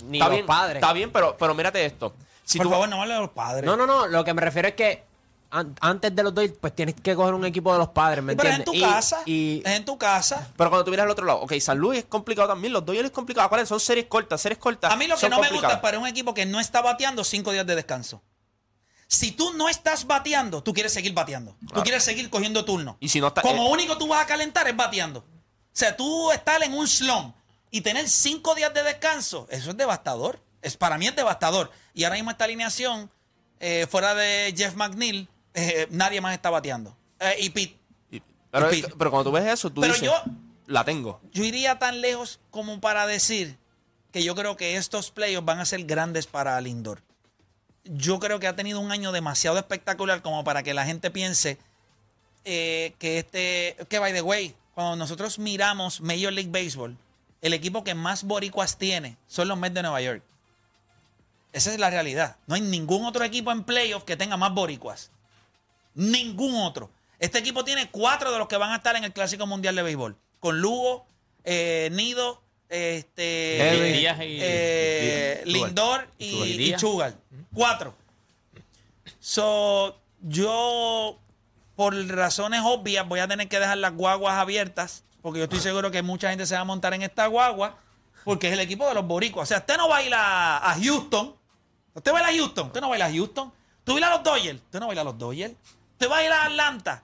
Ni 0.08 0.18
está 0.18 0.26
los 0.26 0.36
bien, 0.36 0.46
padres. 0.46 0.76
Está 0.76 0.94
bien, 0.94 1.12
pero, 1.12 1.36
pero 1.40 1.56
mírate 1.56 1.84
esto. 1.84 2.14
Si 2.44 2.60
Por 2.60 2.68
tú, 2.68 2.74
favor, 2.74 2.90
no 2.90 3.00
vale 3.00 3.14
a 3.14 3.22
los 3.22 3.32
padres. 3.32 3.66
No, 3.66 3.76
no, 3.78 3.88
no. 3.88 4.06
Lo 4.06 4.24
que 4.24 4.34
me 4.34 4.42
refiero 4.42 4.68
es 4.68 4.76
que 4.76 5.05
an- 5.60 5.76
antes 5.82 6.16
de 6.16 6.24
los 6.24 6.34
Dodgers, 6.34 6.54
pues 6.60 6.76
tienes 6.76 6.96
que 7.02 7.16
coger 7.16 7.34
un 7.34 7.46
equipo 7.46 7.72
de 7.74 7.80
los 7.80 7.90
padres, 7.90 8.24
¿me 8.24 8.36
pero 8.36 8.50
es 8.50 8.56
en 8.56 8.62
entiendes? 8.62 8.82
tu 8.82 8.88
Y- 8.88 8.92
casa. 8.94 9.22
Y, 9.26 9.62
Es 9.66 9.74
en 9.74 9.86
tu 9.86 9.98
casa. 9.98 10.50
pero 10.58 10.70
cuando 10.70 10.86
tú 10.86 10.92
miras 10.92 11.06
al 11.06 11.10
otro 11.12 11.26
lado, 11.26 11.40
ok, 11.42 11.54
San 11.60 11.78
Luis 11.78 12.00
es 12.00 12.06
complicado 12.06 12.48
también, 12.48 12.74
los 12.74 12.86
Dodgers 12.86 13.06
es 13.06 13.12
complicado. 13.12 13.48
¿Cuáles 13.50 13.68
son 13.70 13.80
series 13.80 14.06
cortas? 14.08 14.42
Series 14.42 14.60
cortas. 14.60 14.92
A 14.92 14.96
mí 14.96 15.08
lo 15.08 15.18
que 15.18 15.30
no 15.30 15.40
me 15.40 15.50
gusta 15.50 15.74
es 15.74 15.80
para 15.80 15.98
un 16.00 16.08
equipo 16.08 16.34
que 16.34 16.46
no 16.46 16.60
está 16.60 16.82
bateando 16.82 17.24
cinco 17.24 17.52
días 17.52 17.66
de 17.66 17.76
descanso. 17.76 18.22
Si 19.08 19.32
tú 19.32 19.54
no 19.54 19.70
estás 19.70 20.08
bateando, 20.08 20.64
tú 20.64 20.74
quieres 20.74 20.92
seguir 20.92 21.14
bateando. 21.14 21.56
Tú 21.74 21.84
quieres 21.84 22.04
seguir 22.04 22.30
cogiendo 22.30 22.66
turno. 22.66 22.98
Y 23.00 23.10
si 23.10 23.22
no 23.22 23.28
está- 23.28 23.42
Como 23.44 23.68
eh, 23.68 23.72
único 23.72 23.98
tú 23.98 24.08
vas 24.08 24.24
a 24.24 24.26
calentar 24.26 24.68
es 24.68 24.76
bateando. 24.76 25.20
O 25.20 25.24
sea, 25.78 25.96
tú 25.96 26.32
estar 26.32 26.62
en 26.64 26.74
un 26.74 26.88
slump 26.88 27.36
y 27.70 27.82
tener 27.82 28.10
cinco 28.10 28.56
días 28.56 28.74
de 28.74 28.82
descanso, 28.84 29.46
eso 29.52 29.70
es 29.72 29.78
devastador. 29.78 30.40
Es, 30.62 30.76
para 30.76 30.98
mí 30.98 31.06
es 31.08 31.16
devastador. 31.16 31.70
Y 31.94 32.04
ahora 32.06 32.16
mismo 32.16 32.32
esta 32.32 32.46
alineación, 32.46 33.12
eh, 33.60 33.86
fuera 33.90 34.16
de 34.16 34.54
Jeff 34.58 34.74
McNeil, 34.76 35.30
eh, 35.56 35.88
nadie 35.90 36.22
más 36.22 36.34
está 36.34 36.50
bateando. 36.50 36.96
Eh, 37.20 37.36
y 37.40 37.50
Pete. 37.50 37.80
Pero, 38.52 38.72
y 38.74 38.82
Pete. 38.82 38.94
pero 38.98 39.10
cuando 39.12 39.30
tú 39.32 39.36
ves 39.36 39.46
eso, 39.52 39.70
tú 39.72 39.82
Pero 39.82 39.94
dices, 39.94 40.08
yo- 40.10 40.32
la 40.68 40.84
tengo. 40.86 41.20
Yo 41.34 41.44
iría 41.44 41.80
tan 41.80 42.02
lejos 42.02 42.40
como 42.52 42.80
para 42.80 43.08
decir 43.08 43.58
que 44.12 44.24
yo 44.24 44.36
creo 44.36 44.56
que 44.58 44.78
estos 44.78 45.12
playoffs 45.12 45.46
van 45.46 45.60
a 45.60 45.66
ser 45.66 45.84
grandes 45.86 46.28
para 46.28 46.60
Lindor. 46.62 47.02
Yo 47.84 48.20
creo 48.20 48.40
que 48.40 48.48
ha 48.48 48.56
tenido 48.56 48.80
un 48.80 48.92
año 48.92 49.12
demasiado 49.12 49.58
espectacular 49.58 50.22
como 50.22 50.44
para 50.44 50.64
que 50.64 50.74
la 50.74 50.86
gente 50.86 51.12
piense 51.12 51.58
eh, 52.46 52.94
que 53.00 53.20
este, 53.20 53.76
que 53.90 54.00
by 54.00 54.14
the 54.14 54.22
way, 54.22 54.56
cuando 54.74 54.96
nosotros 54.96 55.38
miramos 55.40 56.02
Major 56.02 56.32
League 56.34 56.50
Baseball, 56.52 56.98
el 57.42 57.54
equipo 57.54 57.84
que 57.84 57.94
más 57.94 58.24
boricuas 58.24 58.78
tiene 58.78 59.18
son 59.28 59.48
los 59.48 59.58
Mets 59.58 59.76
de 59.76 59.82
Nueva 59.84 60.02
York. 60.02 60.24
Esa 61.54 61.72
es 61.74 61.80
la 61.80 61.90
realidad. 61.90 62.38
No 62.48 62.56
hay 62.56 62.62
ningún 62.62 63.06
otro 63.06 63.24
equipo 63.24 63.52
en 63.52 63.64
playoffs 63.64 64.06
que 64.06 64.18
tenga 64.18 64.36
más 64.36 64.54
boricuas. 64.54 65.12
Ningún 65.96 66.56
otro. 66.64 66.92
Este 67.20 67.40
equipo 67.40 67.64
tiene 67.64 67.90
cuatro 67.90 68.32
de 68.32 68.38
los 68.38 68.48
que 68.48 68.58
van 68.58 68.72
a 68.72 68.76
estar 68.78 68.96
en 68.96 69.04
el 69.04 69.14
Clásico 69.14 69.48
Mundial 69.48 69.76
de 69.76 69.82
Béisbol. 69.84 70.16
Con 70.40 70.60
Lugo, 70.62 71.06
eh, 71.44 71.90
Nido, 71.94 72.42
este, 72.70 73.70
Edwin. 73.70 73.94
Díaz 73.94 74.18
y- 74.20 74.38
eh, 74.42 75.44
y- 75.46 75.52
Lindor 75.54 76.08
y, 76.18 76.32
Chugal. 76.32 76.48
y 76.50 76.58
Díaz. 76.58 76.82
Chugal. 76.82 77.16
Cuatro. 77.54 77.96
So, 79.20 79.98
yo, 80.22 81.18
por 81.76 81.96
razones 82.08 82.62
obvias, 82.64 83.08
voy 83.08 83.20
a 83.20 83.28
tener 83.28 83.48
que 83.48 83.60
dejar 83.60 83.78
las 83.78 83.94
guaguas 83.94 84.36
abiertas. 84.36 85.04
Porque 85.22 85.40
yo 85.40 85.46
estoy 85.46 85.60
seguro 85.60 85.90
que 85.90 86.02
mucha 86.04 86.30
gente 86.30 86.46
se 86.46 86.54
va 86.56 86.62
a 86.62 86.66
montar 86.66 86.94
en 86.94 87.02
esta 87.02 87.26
guagua. 87.28 87.78
Porque 88.24 88.48
es 88.48 88.54
el 88.54 88.60
equipo 88.60 88.88
de 88.88 88.94
los 88.94 89.06
boricuas. 89.06 89.44
O 89.44 89.50
sea, 89.50 89.60
usted 89.60 89.78
no 89.78 89.88
va 89.88 89.98
a 89.98 90.04
ir 90.04 90.14
a, 90.14 90.58
a 90.58 90.76
Houston. 90.80 91.36
Usted 91.94 92.12
va 92.14 92.20
a 92.20 92.34
Houston. 92.34 92.68
Usted 92.68 92.82
no 92.82 92.90
va 92.90 92.96
a 92.98 93.12
Houston. 93.12 93.52
Tú 93.84 93.94
vas 93.94 94.04
a 94.04 94.10
los 94.16 94.24
Dodgers. 94.24 94.56
Usted 94.62 94.80
no 94.80 94.88
va 94.88 94.92
a 94.94 94.96
ir 94.96 95.00
a 95.00 95.04
los 95.04 95.18
Dodgers. 95.18 95.54
Usted 95.96 96.12
va 96.12 96.18
a 96.18 96.24
ir 96.26 96.32
a 96.32 96.46
Atlanta. 96.46 97.04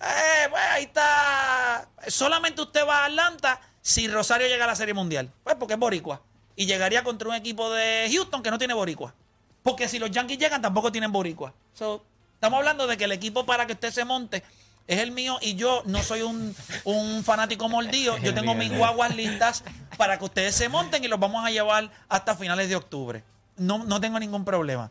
Eh, 0.00 0.48
pues 0.50 0.62
ahí 0.70 0.84
está. 0.84 1.88
Solamente 2.08 2.62
usted 2.62 2.86
va 2.86 3.02
a 3.02 3.04
Atlanta 3.06 3.60
si 3.82 4.08
Rosario 4.08 4.46
llega 4.46 4.64
a 4.64 4.68
la 4.68 4.76
Serie 4.76 4.94
Mundial. 4.94 5.30
Pues 5.44 5.56
porque 5.56 5.74
es 5.74 5.80
boricua. 5.80 6.22
Y 6.56 6.64
llegaría 6.64 7.04
contra 7.04 7.28
un 7.28 7.34
equipo 7.34 7.70
de 7.70 8.08
Houston 8.10 8.42
que 8.42 8.50
no 8.50 8.58
tiene 8.58 8.72
boricua. 8.72 9.14
Porque 9.62 9.88
si 9.88 9.98
los 9.98 10.10
Yankees 10.10 10.38
llegan, 10.38 10.62
tampoco 10.62 10.90
tienen 10.90 11.12
boricua. 11.12 11.52
So, 11.74 12.02
estamos 12.34 12.58
hablando 12.58 12.86
de 12.86 12.96
que 12.96 13.04
el 13.04 13.12
equipo 13.12 13.44
para 13.44 13.66
que 13.66 13.74
usted 13.74 13.90
se 13.92 14.06
monte 14.06 14.42
es 14.86 15.00
el 15.00 15.10
mío 15.10 15.38
y 15.42 15.54
yo 15.56 15.82
no 15.84 16.02
soy 16.02 16.22
un, 16.22 16.54
un 16.84 17.24
fanático 17.24 17.68
mordido. 17.68 18.16
Yo 18.22 18.32
tengo 18.32 18.54
mis 18.54 18.74
guaguas 18.74 19.14
listas 19.14 19.64
para 19.98 20.18
que 20.18 20.24
ustedes 20.24 20.54
se 20.54 20.68
monten 20.68 21.04
y 21.04 21.08
los 21.08 21.20
vamos 21.20 21.44
a 21.44 21.50
llevar 21.50 21.90
hasta 22.08 22.36
finales 22.36 22.68
de 22.68 22.76
octubre. 22.76 23.22
No, 23.56 23.84
no 23.84 24.00
tengo 24.00 24.18
ningún 24.18 24.44
problema. 24.44 24.90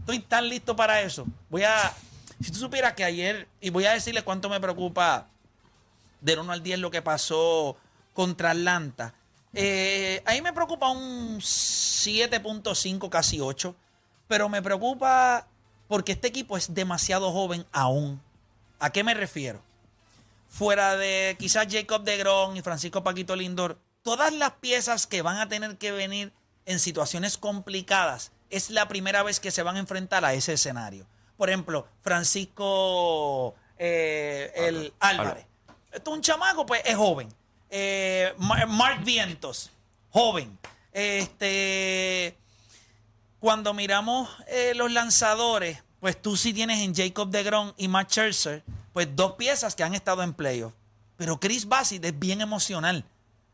Estoy 0.00 0.20
tan 0.20 0.48
listo 0.48 0.74
para 0.76 1.00
eso. 1.00 1.26
Voy 1.50 1.64
a. 1.64 1.92
Si 2.40 2.50
tú 2.50 2.58
supieras 2.58 2.94
que 2.94 3.04
ayer, 3.04 3.48
y 3.60 3.70
voy 3.70 3.86
a 3.86 3.92
decirle 3.92 4.22
cuánto 4.22 4.48
me 4.48 4.60
preocupa 4.60 5.28
del 6.20 6.40
1 6.40 6.52
al 6.52 6.62
10 6.62 6.80
lo 6.80 6.90
que 6.90 7.02
pasó 7.02 7.76
contra 8.12 8.50
Atlanta. 8.50 9.14
Eh, 9.54 10.22
a 10.26 10.32
mí 10.32 10.42
me 10.42 10.52
preocupa 10.52 10.90
un 10.90 11.38
7.5, 11.40 13.08
casi 13.08 13.40
8. 13.40 13.74
Pero 14.28 14.48
me 14.48 14.60
preocupa 14.60 15.46
porque 15.88 16.12
este 16.12 16.28
equipo 16.28 16.56
es 16.56 16.74
demasiado 16.74 17.32
joven 17.32 17.64
aún. 17.72 18.20
¿A 18.78 18.90
qué 18.90 19.04
me 19.04 19.14
refiero? 19.14 19.62
Fuera 20.48 20.96
de 20.96 21.36
quizás 21.38 21.66
Jacob 21.70 22.02
de 22.02 22.16
Gron 22.18 22.56
y 22.56 22.62
Francisco 22.62 23.04
Paquito 23.04 23.36
Lindor, 23.36 23.78
todas 24.02 24.32
las 24.32 24.52
piezas 24.52 25.06
que 25.06 25.22
van 25.22 25.38
a 25.38 25.48
tener 25.48 25.76
que 25.78 25.92
venir 25.92 26.32
en 26.66 26.78
situaciones 26.78 27.38
complicadas, 27.38 28.32
es 28.50 28.70
la 28.70 28.88
primera 28.88 29.22
vez 29.22 29.40
que 29.40 29.50
se 29.50 29.62
van 29.62 29.76
a 29.76 29.80
enfrentar 29.80 30.24
a 30.24 30.34
ese 30.34 30.54
escenario. 30.54 31.06
Por 31.36 31.48
ejemplo, 31.50 31.86
Francisco 32.02 33.54
eh, 33.78 34.52
el 34.56 34.92
Álvarez. 35.00 35.44
Esto 35.92 36.10
es 36.10 36.16
un 36.16 36.22
chamaco, 36.22 36.64
pues 36.66 36.82
es 36.84 36.96
joven. 36.96 37.28
Eh, 37.70 38.32
Ma- 38.38 38.66
Mark 38.66 39.02
Vientos, 39.04 39.70
joven. 40.10 40.58
Este, 40.92 42.36
cuando 43.38 43.74
miramos 43.74 44.28
eh, 44.48 44.72
los 44.74 44.90
lanzadores, 44.92 45.82
pues 46.00 46.20
tú 46.20 46.36
sí 46.36 46.52
tienes 46.52 46.80
en 46.80 46.94
Jacob 46.94 47.28
DeGrom 47.30 47.72
y 47.76 47.88
Matt 47.88 48.10
Scherzer, 48.10 48.62
pues 48.92 49.08
dos 49.14 49.32
piezas 49.32 49.74
que 49.74 49.82
han 49.82 49.94
estado 49.94 50.22
en 50.22 50.32
playoff. 50.32 50.72
Pero 51.16 51.38
Chris 51.40 51.66
Bassett 51.66 52.04
es 52.04 52.18
bien 52.18 52.40
emocional. 52.40 53.04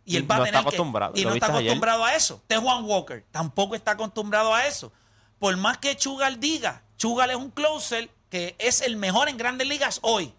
Y 0.05 0.17
él 0.17 0.29
va 0.29 0.37
a 0.37 0.39
no 0.39 0.45
está 0.45 0.59
tener 0.59 0.71
que- 0.71 0.77
acostumbrado, 0.77 1.13
y 1.17 1.23
¿lo 1.23 1.31
no 1.31 1.35
está 1.37 1.47
ayer? 1.47 1.59
acostumbrado 1.61 2.05
a 2.05 2.15
eso. 2.17 2.43
Juan 2.61 2.85
Walker 2.85 3.25
tampoco 3.31 3.75
está 3.77 3.93
acostumbrado 3.93 4.53
a 4.55 4.67
eso. 4.67 4.93
Por 5.39 5.57
más 5.57 5.79
que 5.79 5.97
Chugal 5.97 6.41
diga, 6.41 6.83
Chugal 7.03 7.31
es 7.31 7.37
un 7.37 7.51
closer 7.51 8.09
que 8.31 8.55
es 8.61 8.81
el 8.81 8.95
mejor 8.95 9.29
en 9.29 9.37
grandes 9.37 9.67
ligas 9.67 9.99
hoy, 10.03 10.33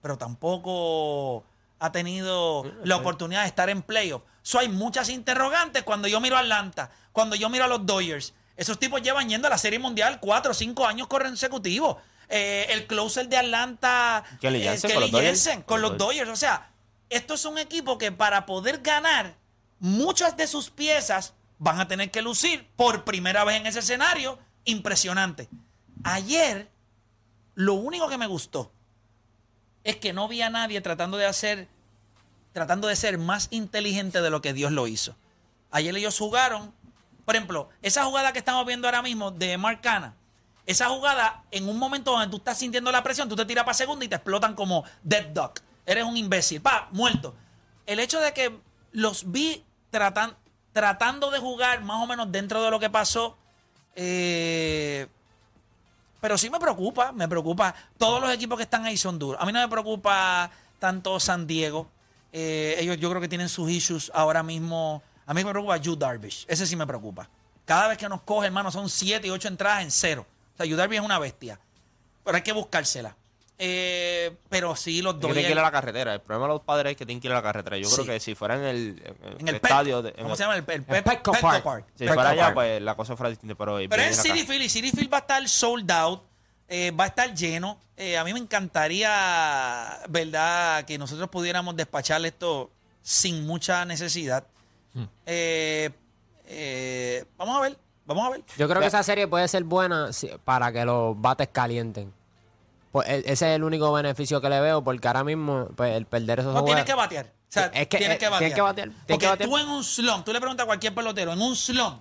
pero 0.00 0.16
tampoco 0.16 1.44
ha 1.78 1.92
tenido 1.92 2.64
la 2.84 2.96
oportunidad 2.96 3.42
de 3.42 3.48
estar 3.48 3.68
en 3.68 3.82
playoff. 3.82 4.22
So 4.40 4.58
hay 4.58 4.70
muchas 4.70 5.10
interrogantes 5.10 5.82
cuando 5.82 6.08
yo 6.08 6.18
miro 6.22 6.38
a 6.38 6.40
Atlanta, 6.40 6.90
cuando 7.12 7.36
yo 7.36 7.50
miro 7.50 7.64
a 7.64 7.68
los 7.68 7.84
Dodgers. 7.84 8.32
Esos 8.56 8.78
tipos 8.78 9.02
llevan 9.02 9.28
yendo 9.28 9.46
a 9.46 9.50
la 9.50 9.58
Serie 9.58 9.78
Mundial 9.78 10.18
cuatro 10.18 10.52
o 10.52 10.54
cinco 10.54 10.86
años 10.86 11.06
consecutivos. 11.06 11.98
Eh, 12.30 12.64
el 12.70 12.86
closer 12.86 13.28
de 13.28 13.36
Atlanta, 13.36 14.24
Kelly 14.40 14.62
eh, 14.62 14.68
Jansen 14.68 14.90
con 14.92 15.00
Kelly 15.00 15.12
los. 15.12 15.20
Jansen 15.20 15.62
con 15.64 15.82
los 15.82 15.98
Dodgers. 15.98 16.30
O 16.30 16.36
sea, 16.36 16.70
esto 17.10 17.34
es 17.34 17.44
un 17.44 17.58
equipo 17.58 17.98
que 17.98 18.10
para 18.10 18.46
poder 18.46 18.80
ganar, 18.80 19.34
muchas 19.80 20.34
de 20.38 20.46
sus 20.46 20.70
piezas 20.70 21.34
van 21.58 21.78
a 21.78 21.86
tener 21.86 22.10
que 22.10 22.22
lucir 22.22 22.66
por 22.74 23.04
primera 23.04 23.44
vez 23.44 23.56
en 23.56 23.66
ese 23.66 23.80
escenario. 23.80 24.38
Impresionante. 24.64 25.50
Ayer, 26.04 26.70
lo 27.54 27.74
único 27.74 28.08
que 28.08 28.18
me 28.18 28.26
gustó 28.26 28.70
es 29.84 29.96
que 29.96 30.12
no 30.12 30.28
vi 30.28 30.42
a 30.42 30.50
nadie 30.50 30.80
tratando 30.80 31.16
de 31.16 31.26
hacer, 31.26 31.68
tratando 32.52 32.88
de 32.88 32.96
ser 32.96 33.18
más 33.18 33.48
inteligente 33.50 34.20
de 34.20 34.30
lo 34.30 34.40
que 34.40 34.52
Dios 34.52 34.72
lo 34.72 34.86
hizo. 34.86 35.16
Ayer 35.70 35.96
ellos 35.96 36.18
jugaron, 36.18 36.72
por 37.24 37.36
ejemplo, 37.36 37.68
esa 37.82 38.04
jugada 38.04 38.32
que 38.32 38.38
estamos 38.38 38.66
viendo 38.66 38.88
ahora 38.88 39.02
mismo 39.02 39.30
de 39.30 39.58
Marcana, 39.58 40.14
esa 40.66 40.88
jugada, 40.88 41.44
en 41.52 41.68
un 41.68 41.78
momento 41.78 42.10
donde 42.10 42.28
tú 42.28 42.38
estás 42.38 42.58
sintiendo 42.58 42.90
la 42.90 43.04
presión, 43.04 43.28
tú 43.28 43.36
te 43.36 43.44
tiras 43.44 43.64
para 43.64 43.74
segunda 43.74 44.04
y 44.04 44.08
te 44.08 44.16
explotan 44.16 44.54
como 44.54 44.84
dead 45.04 45.26
duck. 45.28 45.60
Eres 45.86 46.04
un 46.04 46.16
imbécil. 46.16 46.60
Pa, 46.60 46.88
muerto. 46.90 47.36
El 47.86 48.00
hecho 48.00 48.20
de 48.20 48.32
que 48.32 48.58
los 48.90 49.30
vi 49.30 49.64
tratan, 49.90 50.36
tratando 50.72 51.30
de 51.30 51.38
jugar 51.38 51.84
más 51.84 52.02
o 52.02 52.06
menos 52.08 52.32
dentro 52.32 52.64
de 52.64 52.72
lo 52.72 52.80
que 52.80 52.90
pasó, 52.90 53.38
eh, 53.94 55.06
pero 56.20 56.38
sí 56.38 56.50
me 56.50 56.58
preocupa, 56.58 57.12
me 57.12 57.28
preocupa. 57.28 57.74
Todos 57.98 58.20
los 58.20 58.30
equipos 58.30 58.56
que 58.56 58.64
están 58.64 58.84
ahí 58.84 58.96
son 58.96 59.18
duros. 59.18 59.40
A 59.40 59.46
mí 59.46 59.52
no 59.52 59.60
me 59.60 59.68
preocupa 59.68 60.50
tanto 60.78 61.20
San 61.20 61.46
Diego. 61.46 61.88
Eh, 62.32 62.76
ellos 62.78 62.98
yo 62.98 63.08
creo 63.10 63.20
que 63.20 63.28
tienen 63.28 63.48
sus 63.48 63.70
issues 63.70 64.10
ahora 64.14 64.42
mismo. 64.42 65.02
A 65.26 65.34
mí 65.34 65.44
me 65.44 65.50
preocupa 65.50 65.78
Jude 65.82 65.98
Darvish. 65.98 66.44
Ese 66.48 66.66
sí 66.66 66.76
me 66.76 66.86
preocupa. 66.86 67.28
Cada 67.64 67.88
vez 67.88 67.98
que 67.98 68.08
nos 68.08 68.22
coge, 68.22 68.46
hermano, 68.46 68.70
son 68.70 68.88
siete 68.88 69.26
y 69.26 69.30
ocho 69.30 69.48
entradas 69.48 69.82
en 69.82 69.90
cero. 69.90 70.26
O 70.54 70.56
sea, 70.56 70.66
Jude 70.66 70.76
Darvish 70.76 70.98
es 70.98 71.04
una 71.04 71.18
bestia. 71.18 71.58
Pero 72.24 72.36
hay 72.36 72.42
que 72.42 72.52
buscársela. 72.52 73.16
Eh, 73.58 74.36
pero 74.50 74.76
sí, 74.76 75.00
los 75.00 75.14
dos. 75.18 75.30
tienen 75.32 75.46
que 75.46 75.52
ir 75.52 75.58
a 75.58 75.62
la 75.62 75.70
carretera. 75.72 76.12
El 76.14 76.20
problema 76.20 76.46
de 76.48 76.52
los 76.54 76.62
padres 76.62 76.90
es 76.92 76.96
que 76.98 77.06
tienen 77.06 77.20
que 77.22 77.28
ir 77.28 77.32
a 77.32 77.36
la 77.36 77.42
carretera. 77.42 77.78
Yo 77.78 77.88
Sí. 77.88 77.94
creo 77.94 78.06
que 78.06 78.20
si 78.20 78.34
fuera 78.34 78.56
en 78.56 78.64
el, 78.64 79.02
en 79.22 79.40
En 79.40 79.48
el 79.48 79.54
estadio. 79.56 80.02
De- 80.02 80.10
en 80.10 80.16
¿Cómo 80.16 80.30
el- 80.32 80.36
se 80.36 80.42
llama? 80.42 80.56
El, 80.56 80.60
el, 80.60 80.64
Pet- 80.66 80.84
Petco 81.04 81.32
Petco 81.32 81.46
Park. 81.48 81.64
Park. 81.64 81.86
Si 81.94 82.04
Petco 82.04 82.14
fuera 82.14 82.30
allá, 82.30 82.42
Park. 82.42 82.54
pues 82.54 82.82
la 82.82 82.94
cosa 82.94 83.16
fuera 83.16 83.30
distinta. 83.30 83.54
Pero, 83.54 83.78
Pero 83.88 84.02
en. 84.02 84.14
City 84.14 84.44
Field 84.44 84.62
y 84.64 84.68
City 84.68 84.90
Field 84.90 85.10
va 85.12 85.18
a 85.18 85.20
estar 85.20 85.48
sold 85.48 85.90
out. 85.90 86.22
eh, 86.68 86.90
va 86.90 87.04
a 87.04 87.06
estar 87.06 87.32
lleno. 87.32 87.78
Eh, 87.96 88.18
a 88.18 88.24
mí 88.24 88.32
me 88.32 88.40
encantaría, 88.40 90.00
¿verdad?, 90.08 90.84
que 90.84 90.98
nosotros 90.98 91.28
pudiéramos 91.28 91.76
despachar 91.76 92.24
esto 92.26 92.70
sin 93.02 93.46
mucha 93.46 93.84
necesidad. 93.84 94.44
Eh, 95.26 95.90
eh, 96.46 97.24
vamos 97.36 97.56
a 97.56 97.60
ver, 97.60 97.78
vamos 98.04 98.26
a 98.26 98.30
ver. 98.30 98.42
Yo 98.56 98.68
creo 98.68 98.80
que 98.80 98.86
esa 98.88 99.02
serie 99.02 99.28
puede 99.28 99.46
ser 99.48 99.62
buena 99.64 100.10
para 100.44 100.72
que 100.72 100.84
los 100.84 101.20
bates 101.20 101.48
calienten. 101.52 102.12
Pues 102.96 103.08
e- 103.10 103.18
ese 103.26 103.32
es 103.50 103.56
el 103.56 103.62
único 103.62 103.92
beneficio 103.92 104.40
que 104.40 104.48
le 104.48 104.58
veo, 104.60 104.82
porque 104.82 105.06
ahora 105.06 105.22
mismo 105.22 105.68
pues, 105.76 105.94
el 105.94 106.06
perder 106.06 106.40
esos 106.40 106.54
No 106.54 106.64
tienes 106.64 106.84
que 106.86 106.94
batear. 106.94 107.26
O 107.26 107.52
sea, 107.52 107.66
Es 107.66 107.86
que- 107.88 107.98
tienes 107.98 108.16
eh, 108.16 108.18
que 108.18 108.24
batear. 108.26 108.38
tienes 108.38 108.54
que 108.54 108.60
batear, 108.62 108.88
tienes 108.88 109.04
Porque 109.06 109.18
que 109.18 109.26
batear. 109.28 109.48
tú 109.50 109.58
en 109.58 109.68
un 109.68 109.84
slump, 109.84 110.24
tú 110.24 110.32
le 110.32 110.40
preguntas 110.40 110.64
a 110.64 110.66
cualquier 110.66 110.94
pelotero, 110.94 111.32
en 111.34 111.42
un 111.42 111.54
slump, 111.54 112.00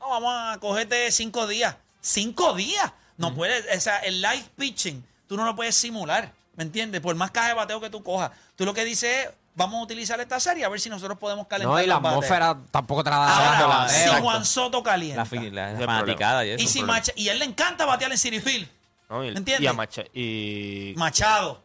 no, 0.00 0.08
vamos 0.10 0.34
a 0.36 0.58
cogerte 0.60 1.10
cinco 1.10 1.46
días. 1.46 1.76
¿Cinco 2.02 2.52
días? 2.54 2.92
No 3.16 3.34
puedes, 3.34 3.64
o 3.74 3.80
sea, 3.80 3.98
el 4.00 4.20
live 4.20 4.44
pitching, 4.56 5.02
tú 5.26 5.36
no 5.38 5.44
lo 5.46 5.56
puedes 5.56 5.74
simular, 5.74 6.32
¿me 6.56 6.64
entiendes? 6.64 7.00
Por 7.00 7.14
más 7.14 7.30
caja 7.30 7.48
de 7.48 7.54
bateo 7.54 7.80
que 7.80 7.88
tú 7.88 8.02
cojas. 8.02 8.30
Tú 8.56 8.64
lo 8.66 8.74
que 8.74 8.84
dices 8.84 9.26
es, 9.26 9.30
vamos 9.54 9.80
a 9.80 9.84
utilizar 9.84 10.20
esta 10.20 10.38
serie 10.40 10.64
a 10.64 10.68
ver 10.68 10.80
si 10.80 10.90
nosotros 10.90 11.16
podemos 11.18 11.46
calentar 11.46 11.74
No, 11.74 11.82
y 11.82 11.86
la 11.86 11.96
atmósfera 11.96 12.58
tampoco 12.70 13.02
te 13.04 13.08
la 13.10 13.16
da. 13.18 13.60
Ahora, 13.62 13.84
la- 13.84 13.88
si. 13.88 14.08
Juan 14.20 14.44
Soto 14.44 14.82
calienta. 14.82 15.24
La, 15.30 15.42
la 15.50 15.70
el 15.70 15.86
fanaticada 15.86 16.44
y 16.44 16.50
eso. 16.50 16.62
y, 16.62 16.66
si. 16.66 16.82
Macha- 16.82 17.12
y 17.16 17.28
él 17.28 17.38
le 17.38 17.44
encanta 17.46 17.86
batear 17.86 18.10
en 18.12 18.18
City 18.18 18.40
Field. 18.40 18.68
¿No? 19.14 19.24
Y, 19.24 19.30
¿Me 19.32 19.38
entiendes? 19.38 19.64
Y, 19.64 19.66
a 19.66 19.72
Macha- 19.72 20.04
y- 20.12 20.94
Machado. 20.96 21.62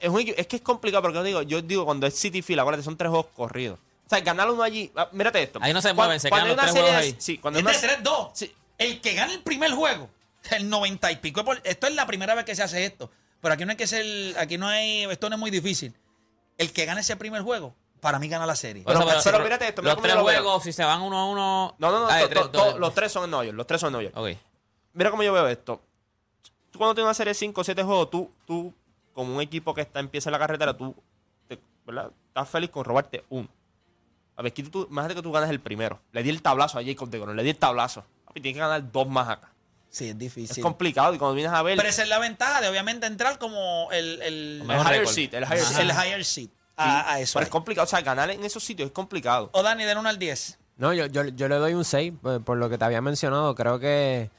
es, 0.00 0.08
un 0.08 0.20
es 0.20 0.46
que 0.46 0.56
es 0.56 0.62
complicado 0.62 1.02
porque 1.02 1.16
yo 1.18 1.22
digo, 1.24 1.42
yo 1.42 1.62
digo 1.62 1.84
cuando 1.84 2.06
es 2.06 2.14
City 2.14 2.42
Field, 2.42 2.60
acuérdate, 2.60 2.82
son 2.84 2.96
tres 2.96 3.10
juegos 3.10 3.26
corridos. 3.34 3.78
O 4.06 4.08
sea, 4.08 4.20
ganar 4.20 4.50
uno 4.50 4.62
allí. 4.62 4.90
ah, 4.96 5.08
Mírate 5.12 5.42
esto. 5.42 5.58
Ahí 5.62 5.72
no 5.72 5.80
se 5.80 5.92
mueven, 5.94 6.20
se 6.20 6.28
cuando 6.28 6.54
quedan 6.54 6.60
hay 6.60 6.66
los 6.66 6.72
una 6.72 6.72
tres 6.72 6.72
serie 6.72 6.88
juegos 6.90 7.02
de- 7.02 7.14
ahí. 7.14 7.16
Sí, 7.20 7.38
cuando 7.38 7.60
Es 7.60 7.66
hay 7.66 7.72
de 7.72 7.94
una- 7.94 8.02
3-2. 8.04 8.30
Sí. 8.34 8.54
El 8.78 9.00
que 9.00 9.14
gane 9.14 9.32
el 9.34 9.40
primer 9.42 9.70
juego, 9.72 10.10
el 10.50 10.68
90 10.68 11.12
y 11.12 11.16
pico. 11.16 11.44
Esto 11.64 11.86
es 11.86 11.94
la 11.94 12.06
primera 12.06 12.34
vez 12.34 12.44
que 12.44 12.54
se 12.54 12.62
hace 12.62 12.84
esto. 12.84 13.10
Pero 13.40 13.54
aquí 13.54 13.64
no 13.64 13.70
hay 13.70 13.76
que 13.76 13.86
ser, 13.86 14.38
aquí 14.38 14.58
no 14.58 14.66
hay, 14.68 15.04
esto 15.04 15.28
no 15.28 15.36
es 15.36 15.40
muy 15.40 15.50
difícil. 15.50 15.94
El 16.58 16.72
que 16.72 16.84
gane 16.84 17.00
ese 17.00 17.16
primer 17.16 17.42
juego, 17.42 17.74
para 18.00 18.18
mí 18.18 18.28
gana 18.28 18.44
la 18.46 18.54
serie. 18.56 18.82
Pero- 18.86 19.00
pero 19.24 19.38
mírate 19.42 19.68
esto, 19.68 19.82
mira 19.82 19.94
Los 19.94 20.02
tres 20.02 20.14
lo 20.14 20.22
juegos, 20.22 20.62
si 20.64 20.72
se 20.72 20.84
van 20.84 21.00
uno 21.00 21.18
a 21.18 21.26
uno. 21.30 21.74
No, 21.78 21.90
no, 21.90 22.00
no. 22.00 22.06
Ah, 22.08 22.16
de 22.16 22.22
to- 22.24 22.28
tres, 22.28 22.42
to- 22.42 22.48
dos. 22.50 22.72
to- 22.74 22.78
los 22.78 22.94
tres 22.94 23.10
son 23.12 23.24
en 23.24 23.30
York. 23.30 23.52
Los 23.56 23.66
tres 23.66 23.80
son 23.80 23.94
en 23.94 24.00
York. 24.10 24.38
Mira 24.94 25.10
cómo 25.10 25.22
yo 25.22 25.32
veo 25.32 25.48
esto. 25.48 25.80
Tú 26.72 26.78
cuando 26.78 26.94
tienes 26.94 27.06
una 27.06 27.14
serie 27.14 27.30
de 27.30 27.34
5 27.34 27.60
o 27.60 27.64
7 27.64 27.82
juegos, 27.84 28.10
tú, 28.10 28.30
tú, 28.46 28.74
como 29.12 29.36
un 29.36 29.40
equipo 29.40 29.72
que 29.74 29.82
está 29.82 30.00
empieza 30.00 30.30
en 30.30 30.32
la 30.32 30.38
carretera, 30.40 30.76
tú 30.76 30.94
te- 31.46 31.60
¿verdad? 31.86 32.10
estás 32.28 32.48
feliz 32.48 32.70
con 32.70 32.84
robarte 32.84 33.24
uno. 33.28 33.46
A 34.34 34.42
ver, 34.42 34.52
tú, 34.52 34.86
imagínate 34.90 35.14
que 35.16 35.22
tú 35.22 35.30
ganas 35.30 35.50
el 35.50 35.60
primero. 35.60 36.00
Le 36.12 36.22
di 36.22 36.30
el 36.30 36.40
tablazo 36.42 36.78
a 36.78 36.82
Jacob 36.84 37.08
de 37.10 37.18
Gron, 37.20 37.36
le 37.36 37.42
di 37.42 37.50
el 37.50 37.56
tablazo. 37.56 38.04
Papi, 38.24 38.40
tienes 38.40 38.56
que 38.56 38.60
ganar 38.60 38.90
dos 38.90 39.06
más 39.06 39.28
acá. 39.28 39.52
Sí, 39.90 40.08
es 40.08 40.18
difícil. 40.18 40.56
Es 40.56 40.62
complicado 40.62 41.12
y 41.14 41.18
cuando 41.18 41.34
vienes 41.34 41.52
a 41.52 41.62
ver 41.62 41.76
Pero 41.76 41.86
esa 41.86 42.02
es 42.02 42.08
la 42.08 42.18
ventaja 42.18 42.62
de 42.62 42.68
obviamente 42.68 43.06
entrar 43.06 43.38
como 43.38 43.88
el, 43.92 44.22
el, 44.22 44.62
el 44.62 44.80
higher 44.80 45.06
seat, 45.06 45.34
el 45.34 45.44
higher 45.44 45.58
el 45.58 45.64
seat. 45.66 46.06
higher 46.06 46.24
seat 46.24 46.50
a, 46.76 47.12
a 47.12 47.20
eso. 47.20 47.34
Pero 47.34 47.44
es 47.44 47.50
complicado, 47.50 47.84
o 47.84 47.88
sea, 47.88 48.00
ganar 48.00 48.30
en 48.30 48.42
esos 48.42 48.64
sitios 48.64 48.86
es 48.86 48.92
complicado. 48.92 49.50
O 49.52 49.62
Dani, 49.62 49.84
del 49.84 49.98
1 49.98 50.08
al 50.08 50.18
10. 50.18 50.58
No, 50.78 50.94
yo, 50.94 51.04
yo, 51.06 51.24
yo 51.26 51.46
le 51.48 51.56
doy 51.56 51.74
un 51.74 51.84
6 51.84 52.14
por, 52.22 52.42
por 52.42 52.56
lo 52.56 52.70
que 52.70 52.78
te 52.78 52.84
había 52.86 53.02
mencionado. 53.02 53.54
Creo 53.54 53.78
que 53.78 54.30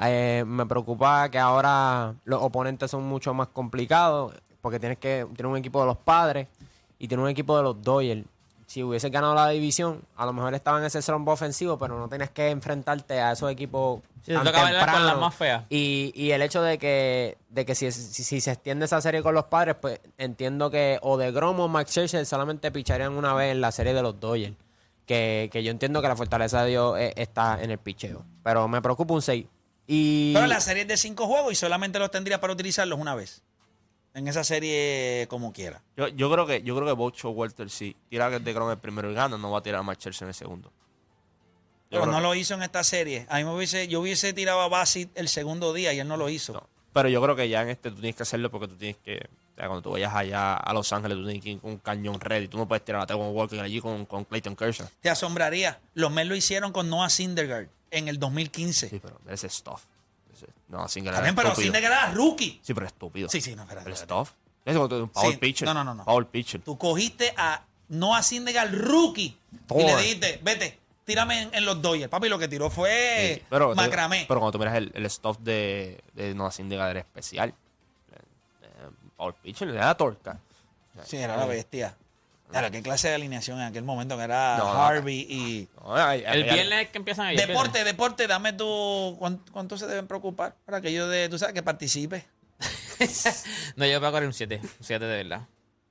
eh, 0.00 0.44
me 0.46 0.66
preocupa 0.66 1.28
que 1.30 1.38
ahora 1.38 2.14
los 2.24 2.42
oponentes 2.42 2.90
son 2.90 3.04
mucho 3.04 3.34
más 3.34 3.48
complicados 3.48 4.34
porque 4.60 4.78
tienes 4.80 4.98
que 4.98 5.26
tienes 5.34 5.50
un 5.50 5.56
equipo 5.56 5.80
de 5.80 5.86
los 5.86 5.96
padres 5.98 6.48
y 6.98 7.08
tienes 7.08 7.24
un 7.24 7.30
equipo 7.30 7.56
de 7.56 7.62
los 7.62 7.82
Dodgers. 7.82 8.24
Si 8.66 8.82
hubieses 8.82 9.10
ganado 9.10 9.34
la 9.34 9.48
división, 9.48 10.00
a 10.16 10.24
lo 10.24 10.32
mejor 10.32 10.54
estaba 10.54 10.78
en 10.78 10.84
ese 10.84 11.02
slump 11.02 11.28
ofensivo, 11.28 11.76
pero 11.76 11.98
no 11.98 12.08
tenías 12.08 12.30
que 12.30 12.48
enfrentarte 12.48 13.20
a 13.20 13.32
esos 13.32 13.50
equipos 13.50 14.00
Sí, 14.24 14.32
tan 14.32 14.44
temprano. 14.44 15.04
las 15.04 15.18
más 15.18 15.34
feas. 15.34 15.64
Y, 15.68 16.12
y 16.14 16.30
el 16.30 16.40
hecho 16.42 16.62
de 16.62 16.78
que, 16.78 17.36
de 17.50 17.66
que 17.66 17.74
si, 17.74 17.90
si, 17.90 18.22
si 18.24 18.40
se 18.40 18.52
extiende 18.52 18.84
esa 18.86 19.00
serie 19.02 19.22
con 19.22 19.34
los 19.34 19.44
padres, 19.46 19.74
pues 19.80 20.00
entiendo 20.16 20.70
que 20.70 20.98
o 21.02 21.18
de 21.18 21.32
Grom 21.32 21.58
o 21.60 21.68
Max 21.68 21.90
Scherzer 21.90 22.24
solamente 22.24 22.70
picharían 22.70 23.12
una 23.12 23.34
vez 23.34 23.50
en 23.52 23.60
la 23.60 23.72
serie 23.72 23.92
de 23.92 24.00
los 24.00 24.18
Dodgers. 24.18 24.54
Que, 25.06 25.50
que 25.52 25.64
yo 25.64 25.72
entiendo 25.72 26.00
que 26.00 26.08
la 26.08 26.16
fortaleza 26.16 26.62
de 26.62 26.70
Dios 26.70 26.96
eh, 26.98 27.12
está 27.16 27.60
en 27.62 27.72
el 27.72 27.78
picheo. 27.78 28.24
Pero 28.44 28.68
me 28.68 28.80
preocupa 28.80 29.12
un 29.12 29.20
6. 29.20 29.44
Y 29.86 30.32
Pero 30.34 30.46
la 30.46 30.60
serie 30.60 30.82
es 30.82 30.88
de 30.88 30.96
5 30.96 31.26
juegos 31.26 31.52
y 31.52 31.56
solamente 31.56 31.98
los 31.98 32.10
tendría 32.10 32.40
para 32.40 32.52
utilizarlos 32.52 32.98
una 32.98 33.14
vez. 33.14 33.42
En 34.14 34.28
esa 34.28 34.44
serie 34.44 35.26
como 35.28 35.52
quiera. 35.52 35.82
Yo, 35.96 36.08
yo 36.08 36.30
creo 36.30 36.46
que 36.46 36.62
yo 36.62 36.74
creo 36.76 36.86
que 36.86 36.92
Bocho 36.92 37.30
Walter 37.30 37.70
sí 37.70 37.96
tira 38.10 38.28
de 38.30 38.52
Gron 38.52 38.70
el 38.70 38.78
primero 38.78 39.10
y 39.10 39.14
gana, 39.14 39.38
no 39.38 39.50
va 39.50 39.58
a 39.60 39.62
tirar 39.62 39.80
a 39.80 39.82
Marchelsen 39.82 40.26
en 40.26 40.28
el 40.30 40.34
segundo. 40.34 40.70
Yo 41.90 42.00
Pero 42.00 42.06
no 42.06 42.18
que- 42.18 42.22
lo 42.22 42.34
hizo 42.34 42.54
en 42.54 42.62
esta 42.62 42.84
serie. 42.84 43.26
A 43.30 43.38
mí 43.38 43.44
me 43.44 43.54
hubiese, 43.54 43.88
yo 43.88 44.00
hubiese 44.00 44.32
tirado 44.34 44.60
a 44.60 44.68
Bassett 44.68 45.10
el 45.14 45.28
segundo 45.28 45.72
día 45.72 45.92
y 45.94 45.98
él 46.00 46.08
no 46.08 46.16
lo 46.18 46.28
hizo. 46.28 46.52
No. 46.52 46.68
Pero 46.92 47.08
yo 47.08 47.22
creo 47.22 47.34
que 47.36 47.48
ya 47.48 47.62
en 47.62 47.70
este 47.70 47.90
tú 47.90 47.96
tienes 47.96 48.14
que 48.16 48.22
hacerlo 48.22 48.50
porque 48.50 48.68
tú 48.68 48.76
tienes 48.76 48.98
que. 48.98 49.26
O 49.52 49.54
sea, 49.56 49.66
cuando 49.66 49.82
tú 49.82 49.90
vayas 49.90 50.14
allá 50.14 50.54
a 50.54 50.72
Los 50.72 50.92
Ángeles, 50.92 51.16
tú 51.18 51.24
tienes 51.24 51.42
que 51.42 51.50
ir 51.50 51.60
con 51.60 51.72
un 51.72 51.78
cañón 51.78 52.20
ready. 52.20 52.48
Tú 52.48 52.56
no 52.58 52.66
puedes 52.66 52.84
tirar 52.84 53.02
a 53.02 53.06
Taiwan 53.06 53.30
Walker 53.32 53.60
allí 53.60 53.80
con, 53.80 54.06
con 54.06 54.24
Clayton 54.24 54.56
Kershaw. 54.56 54.88
Te 55.00 55.10
asombraría. 55.10 55.78
Los 55.94 56.10
Mets 56.10 56.28
lo 56.28 56.34
hicieron 56.34 56.72
con 56.72 56.88
Noah 56.88 57.10
Syndergaard 57.10 57.68
en 57.90 58.08
el 58.08 58.18
2015. 58.18 58.88
Sí, 58.88 58.98
pero 59.00 59.18
ese 59.28 59.48
stuff. 59.48 59.82
Ese- 60.32 60.46
no, 60.68 60.88
sin 60.88 61.06
Está 61.06 61.20
bien, 61.20 61.34
pero 61.34 61.54
Syndergaard 61.54 61.92
era 61.92 62.10
rookie. 62.12 62.60
Sí, 62.62 62.72
pero 62.72 62.86
estúpido. 62.86 63.28
Sí, 63.28 63.40
sí, 63.40 63.54
no, 63.54 63.62
espérate, 63.62 63.90
El 63.90 63.96
stuff. 63.96 64.30
Es 64.64 64.74
como 64.76 64.94
un 64.96 65.08
power 65.08 65.32
Sí, 65.32 65.36
pitcher. 65.38 65.66
no, 65.66 65.74
no, 65.74 65.84
no, 65.84 65.94
no. 65.94 66.04
Power 66.04 66.26
pitcher. 66.26 66.60
Tú 66.62 66.78
cogiste 66.78 67.34
a 67.36 67.62
Noah 67.88 68.22
Syndergaard 68.22 68.72
rookie 68.72 69.36
y 69.70 69.82
le 69.84 69.96
dijiste, 69.96 70.40
vete, 70.42 70.78
tírame 71.04 71.42
en, 71.42 71.50
en 71.54 71.64
los 71.66 71.82
Dodgers. 71.82 72.08
Papi, 72.08 72.28
lo 72.30 72.38
que 72.38 72.48
tiró 72.48 72.70
fue 72.70 73.34
Sí, 73.40 73.42
pero, 73.50 73.74
macramé. 73.74 74.24
pero 74.28 74.40
cuando 74.40 74.52
tú 74.52 74.58
miras 74.60 74.76
el, 74.76 74.90
el 74.94 75.10
stuff 75.10 75.36
de, 75.40 76.00
de 76.14 76.34
Noah 76.34 76.52
Syndergaard 76.52 76.92
era 76.92 77.00
especial. 77.00 77.52
Eh, 79.22 79.28
eh, 79.28 79.32
Power 79.32 79.34
pitcher 79.42 79.68
le 79.68 79.78
da 79.78 79.94
torca. 79.94 80.38
sí, 81.04 81.16
era 81.16 81.36
la 81.36 81.46
bestia. 81.46 81.94
Claro, 82.50 82.70
qué 82.70 82.82
clase 82.82 83.08
de 83.08 83.14
alineación 83.14 83.58
en 83.60 83.64
aquel 83.68 83.82
momento 83.82 84.14
que 84.18 84.24
era 84.24 84.58
No, 84.58 84.74
no, 84.74 84.82
Harvey 84.82 85.20
y... 85.20 85.68
No, 85.80 85.96
ay, 85.96 86.22
ay, 86.26 86.40
El 86.42 86.44
viernes 86.52 86.82
es 86.82 86.88
que 86.90 86.98
empiezan 86.98 87.26
ahí. 87.26 87.36
el 87.36 87.46
Deporte, 87.46 87.82
deporte, 87.82 88.26
dame 88.26 88.52
tu... 88.52 89.16
¿cuánto, 89.18 89.50
cuánto 89.52 89.78
se 89.78 89.86
deben 89.86 90.06
preocupar 90.06 90.54
para 90.66 90.82
que 90.82 90.92
yo 90.92 91.08
de... 91.08 91.30
Tú 91.30 91.38
sabes 91.38 91.54
que 91.54 91.62
participe. 91.62 92.26
No, 93.76 93.86
yo 93.86 93.98
voy 93.98 94.08
a 94.08 94.12
correr 94.12 94.26
un 94.28 94.34
7. 94.34 94.60
Un 94.62 94.70
7 94.80 95.04
de 95.04 95.16
verdad. 95.24 95.46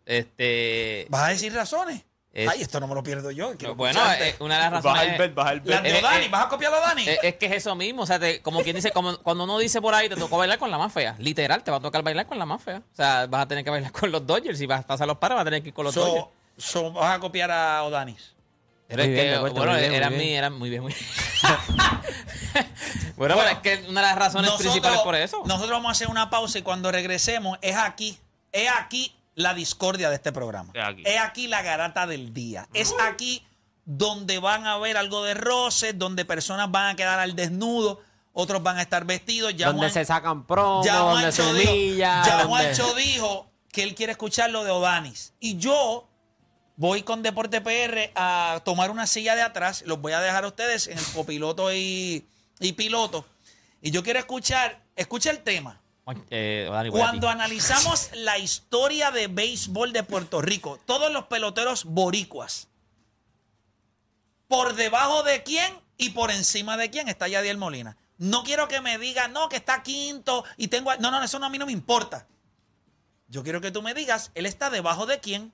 Este. 0.06 1.08
¿Vas 1.10 1.24
a 1.24 1.28
decir 1.30 1.54
razones? 1.54 2.04
Es- 2.34 2.48
Ay, 2.50 2.62
esto 2.62 2.80
no 2.80 2.88
me 2.88 2.96
lo 2.96 3.04
pierdo 3.04 3.30
yo. 3.32 3.54
Bueno, 3.76 4.00
eh, 4.14 4.36
una 4.40 4.56
de 4.56 4.62
las 4.72 4.82
Baja 4.84 4.96
razones. 5.00 5.14
el 5.14 5.18
bet, 5.20 5.36
baja 5.36 5.52
el 5.52 5.64
de 5.64 5.74
eh, 5.74 6.02
Dani, 6.02 6.26
eh, 6.26 6.30
¿vas 6.30 6.46
a 6.46 6.50
copiarlo 6.50 6.78
a 6.78 6.82
Dani? 6.82 7.08
Es, 7.10 7.20
es 7.24 7.36
que 7.36 7.46
es 7.48 7.52
eso 7.54 7.76
mismo, 7.76 8.04
o 8.04 8.06
sea, 8.06 8.20
te- 8.20 8.42
como 8.42 8.62
quien 8.64 8.76
dice, 8.78 8.92
como, 8.92 9.18
cuando 9.18 9.44
uno 9.44 9.60
dice 9.60 9.82
por 9.82 9.94
ahí, 9.94 10.08
te 10.08 10.16
tocó 10.16 10.38
bailar 10.38 10.58
con 10.58 10.72
la 10.72 10.78
más 10.78 10.94
fea. 10.94 11.16
Literal, 11.20 11.62
te 11.62 11.72
va 11.72 11.78
a 11.78 11.82
tocar 11.82 12.04
bailar 12.04 12.26
con 12.28 12.40
la 12.40 12.46
más 12.46 12.62
fea. 12.64 12.78
O 12.78 12.96
sea, 12.96 13.28
vas 13.28 13.42
a 13.44 13.48
tener 13.50 13.66
que 13.66 13.70
bailar 13.70 13.92
con 13.92 14.10
los 14.14 14.26
Dodgers. 14.26 14.58
Si 14.58 14.66
vas 14.66 14.80
a 14.80 14.88
pasar 14.88 15.08
los 15.08 15.18
pares, 15.18 15.36
vas 15.36 15.42
a 15.42 15.46
tener 15.46 15.62
que 15.62 15.68
ir 15.70 15.74
con 15.74 15.84
los 15.84 15.94
Dodgers. 15.94 16.26
So, 16.58 16.80
so, 16.84 16.92
vas 16.94 17.18
a 17.18 17.20
copiar 17.20 17.52
a 17.52 17.84
Odanis. 17.84 18.34
Pero 18.88 19.04
Muy 19.04 19.10
es 19.14 19.22
bien, 19.22 19.34
que, 19.34 19.40
bueno, 19.40 19.56
muy 19.56 19.76
bien, 19.80 19.90
muy 19.90 19.96
eran 19.98 20.10
bien. 20.10 20.22
mi, 20.22 20.34
eran 20.34 20.54
muy 20.54 20.70
bien, 20.70 20.82
muy 20.84 20.94
bien. 20.94 21.06
bueno, 23.18 23.36
pero 23.38 23.50
es 23.50 23.58
que 23.60 23.90
una 23.90 24.02
de 24.02 24.08
las 24.08 24.16
razones 24.18 24.52
principales 24.52 25.00
por 25.00 25.16
eso. 25.16 25.42
Nosotros 25.46 25.72
vamos 25.72 25.90
a 25.90 25.92
hacer 25.92 26.08
una 26.08 26.30
pausa 26.30 26.60
y 26.60 26.62
cuando 26.62 26.92
regresemos 26.92 27.58
es 27.62 27.76
aquí, 27.76 28.18
es 28.52 28.70
aquí 28.80 29.16
la 29.42 29.54
discordia 29.54 30.10
de 30.10 30.16
este 30.16 30.32
programa. 30.32 30.72
Es 30.74 30.84
aquí. 30.84 31.04
Es 31.06 31.20
aquí 31.20 31.48
la 31.48 31.62
garata 31.62 32.08
del 32.08 32.34
día. 32.34 32.68
Es 32.74 32.94
aquí 33.02 33.46
donde 33.86 34.40
van 34.40 34.66
a 34.68 34.78
ver 34.78 34.96
algo 34.98 35.24
de 35.24 35.34
roces, 35.34 35.98
donde 35.98 36.24
personas 36.26 36.70
van 36.72 36.88
a 36.94 36.96
quedar 36.96 37.20
al 37.20 37.36
desnudo, 37.36 38.02
otros 38.34 38.62
van 38.64 38.78
a 38.78 38.82
estar 38.84 39.06
vestidos. 39.06 39.56
Ya 39.56 39.68
donde 39.68 39.82
Juan- 39.82 39.92
se 39.92 40.06
sacan 40.06 40.46
promos, 40.46 40.86
ya 40.86 40.98
donde 40.98 41.32
se 41.32 41.42
humilla. 41.42 42.24
ya 42.26 42.38
donde- 42.44 42.48
Juancho 42.48 42.94
dijo 42.96 43.52
que 43.72 43.84
él 43.84 43.96
quiere 43.96 44.12
escuchar 44.14 44.50
lo 44.52 44.64
de 44.64 44.72
Odanis. 44.72 45.34
Y 45.40 45.58
yo 45.58 46.08
voy 46.78 47.04
con 47.04 47.22
Deporte 47.24 47.60
PR 47.62 48.12
a 48.16 48.62
tomar 48.64 48.92
una 48.92 49.08
silla 49.08 49.36
de 49.36 49.42
atrás. 49.42 49.84
Los 49.86 50.00
voy 50.00 50.14
a 50.14 50.20
dejar 50.22 50.44
a 50.44 50.48
ustedes 50.48 50.88
en 50.88 50.98
el 50.98 51.06
copiloto 51.14 51.74
y, 51.74 52.28
y 52.60 52.74
piloto. 52.74 53.26
Y 53.82 53.92
yo 53.92 54.04
quiero 54.04 54.20
escuchar, 54.20 54.82
escucha 54.96 55.32
el 55.32 55.40
tema. 55.40 55.81
Eh. 56.30 56.68
Cuando 56.90 57.30
analizamos 57.30 58.10
la 58.14 58.38
historia 58.38 59.12
de 59.12 59.28
béisbol 59.28 59.94
de 59.94 60.04
Puerto 60.04 60.42
Rico, 60.42 60.80
todos 60.86 61.12
los 61.12 61.26
peloteros 61.26 61.86
boricuas, 61.86 62.68
por 64.48 64.76
debajo 64.76 65.24
de 65.24 65.44
quién 65.44 65.80
y 65.98 66.10
por 66.10 66.32
encima 66.32 66.76
de 66.76 66.90
quién 66.90 67.08
está 67.08 67.28
Yadiel 67.28 67.58
Molina. 67.58 67.96
No 68.18 68.44
quiero 68.44 68.68
que 68.68 68.82
me 68.82 68.98
digas, 68.98 69.30
no, 69.30 69.50
que 69.50 69.56
está 69.56 69.82
quinto 69.82 70.44
y 70.58 70.68
tengo... 70.68 70.94
No, 70.98 71.10
no, 71.10 71.24
eso 71.24 71.40
no, 71.40 71.46
a 71.46 71.50
mí 71.50 71.58
no 71.58 71.66
me 71.66 71.72
importa. 71.72 72.28
Yo 73.28 73.44
quiero 73.44 73.62
que 73.62 73.72
tú 73.72 73.82
me 73.82 73.94
digas, 73.94 74.32
él 74.36 74.46
está 74.46 74.70
debajo 74.70 75.06
de 75.06 75.20
quién 75.20 75.54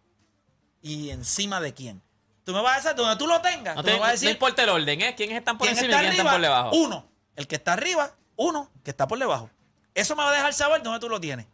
y 0.82 1.12
encima 1.12 1.62
de 1.62 1.74
quién. 1.74 2.02
Tú 2.44 2.54
me 2.54 2.62
vas 2.62 2.86
a 2.86 2.90
decir, 2.90 2.96
donde 2.96 3.18
tú 3.18 3.28
lo 3.28 3.42
tengas, 3.42 3.76
No, 3.76 3.84
tú 3.84 3.88
te, 3.88 3.94
me 3.94 4.00
vas 4.00 4.08
a 4.08 4.12
no 4.12 4.14
decir 4.14 4.30
importa 4.30 4.64
el 4.64 4.70
orden, 4.70 5.02
¿eh? 5.02 5.14
¿Quiénes 5.16 5.38
están 5.38 5.58
por 5.58 5.68
quién 5.68 5.78
encima 5.78 5.92
está 5.92 5.98
y 5.98 6.06
quiénes 6.06 6.20
están 6.20 6.34
por 6.34 6.42
debajo? 6.42 6.72
uno. 6.76 7.06
El 7.36 7.48
que 7.48 7.56
está 7.56 7.74
arriba, 7.74 8.16
uno, 8.36 8.72
que 8.84 8.90
está 8.90 9.08
por 9.08 9.20
debajo. 9.20 9.50
Eso 9.98 10.16
me 10.16 10.22
va 10.22 10.30
a 10.30 10.34
dejar 10.36 10.54
saber 10.54 10.84
dónde 10.84 11.00
tú 11.00 11.10
lo 11.10 11.20
tienes. 11.20 11.48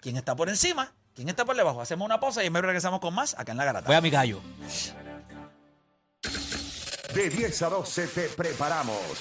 ¿Quién 0.00 0.16
está 0.16 0.34
por 0.34 0.48
encima? 0.48 0.92
¿Quién 1.14 1.28
está 1.28 1.44
por 1.44 1.54
debajo? 1.54 1.80
Hacemos 1.80 2.04
una 2.04 2.18
pausa 2.18 2.42
y 2.42 2.48
en 2.48 2.52
breve 2.52 2.66
regresamos 2.66 2.98
con 2.98 3.14
más 3.14 3.38
acá 3.38 3.52
en 3.52 3.58
La 3.58 3.64
Garata. 3.64 3.86
Voy 3.86 3.94
a 3.94 4.00
mi 4.00 4.10
gallo. 4.10 4.40
De 7.14 7.30
10 7.30 7.62
a 7.62 7.68
12 7.68 8.06
te 8.08 8.22
preparamos 8.30 8.98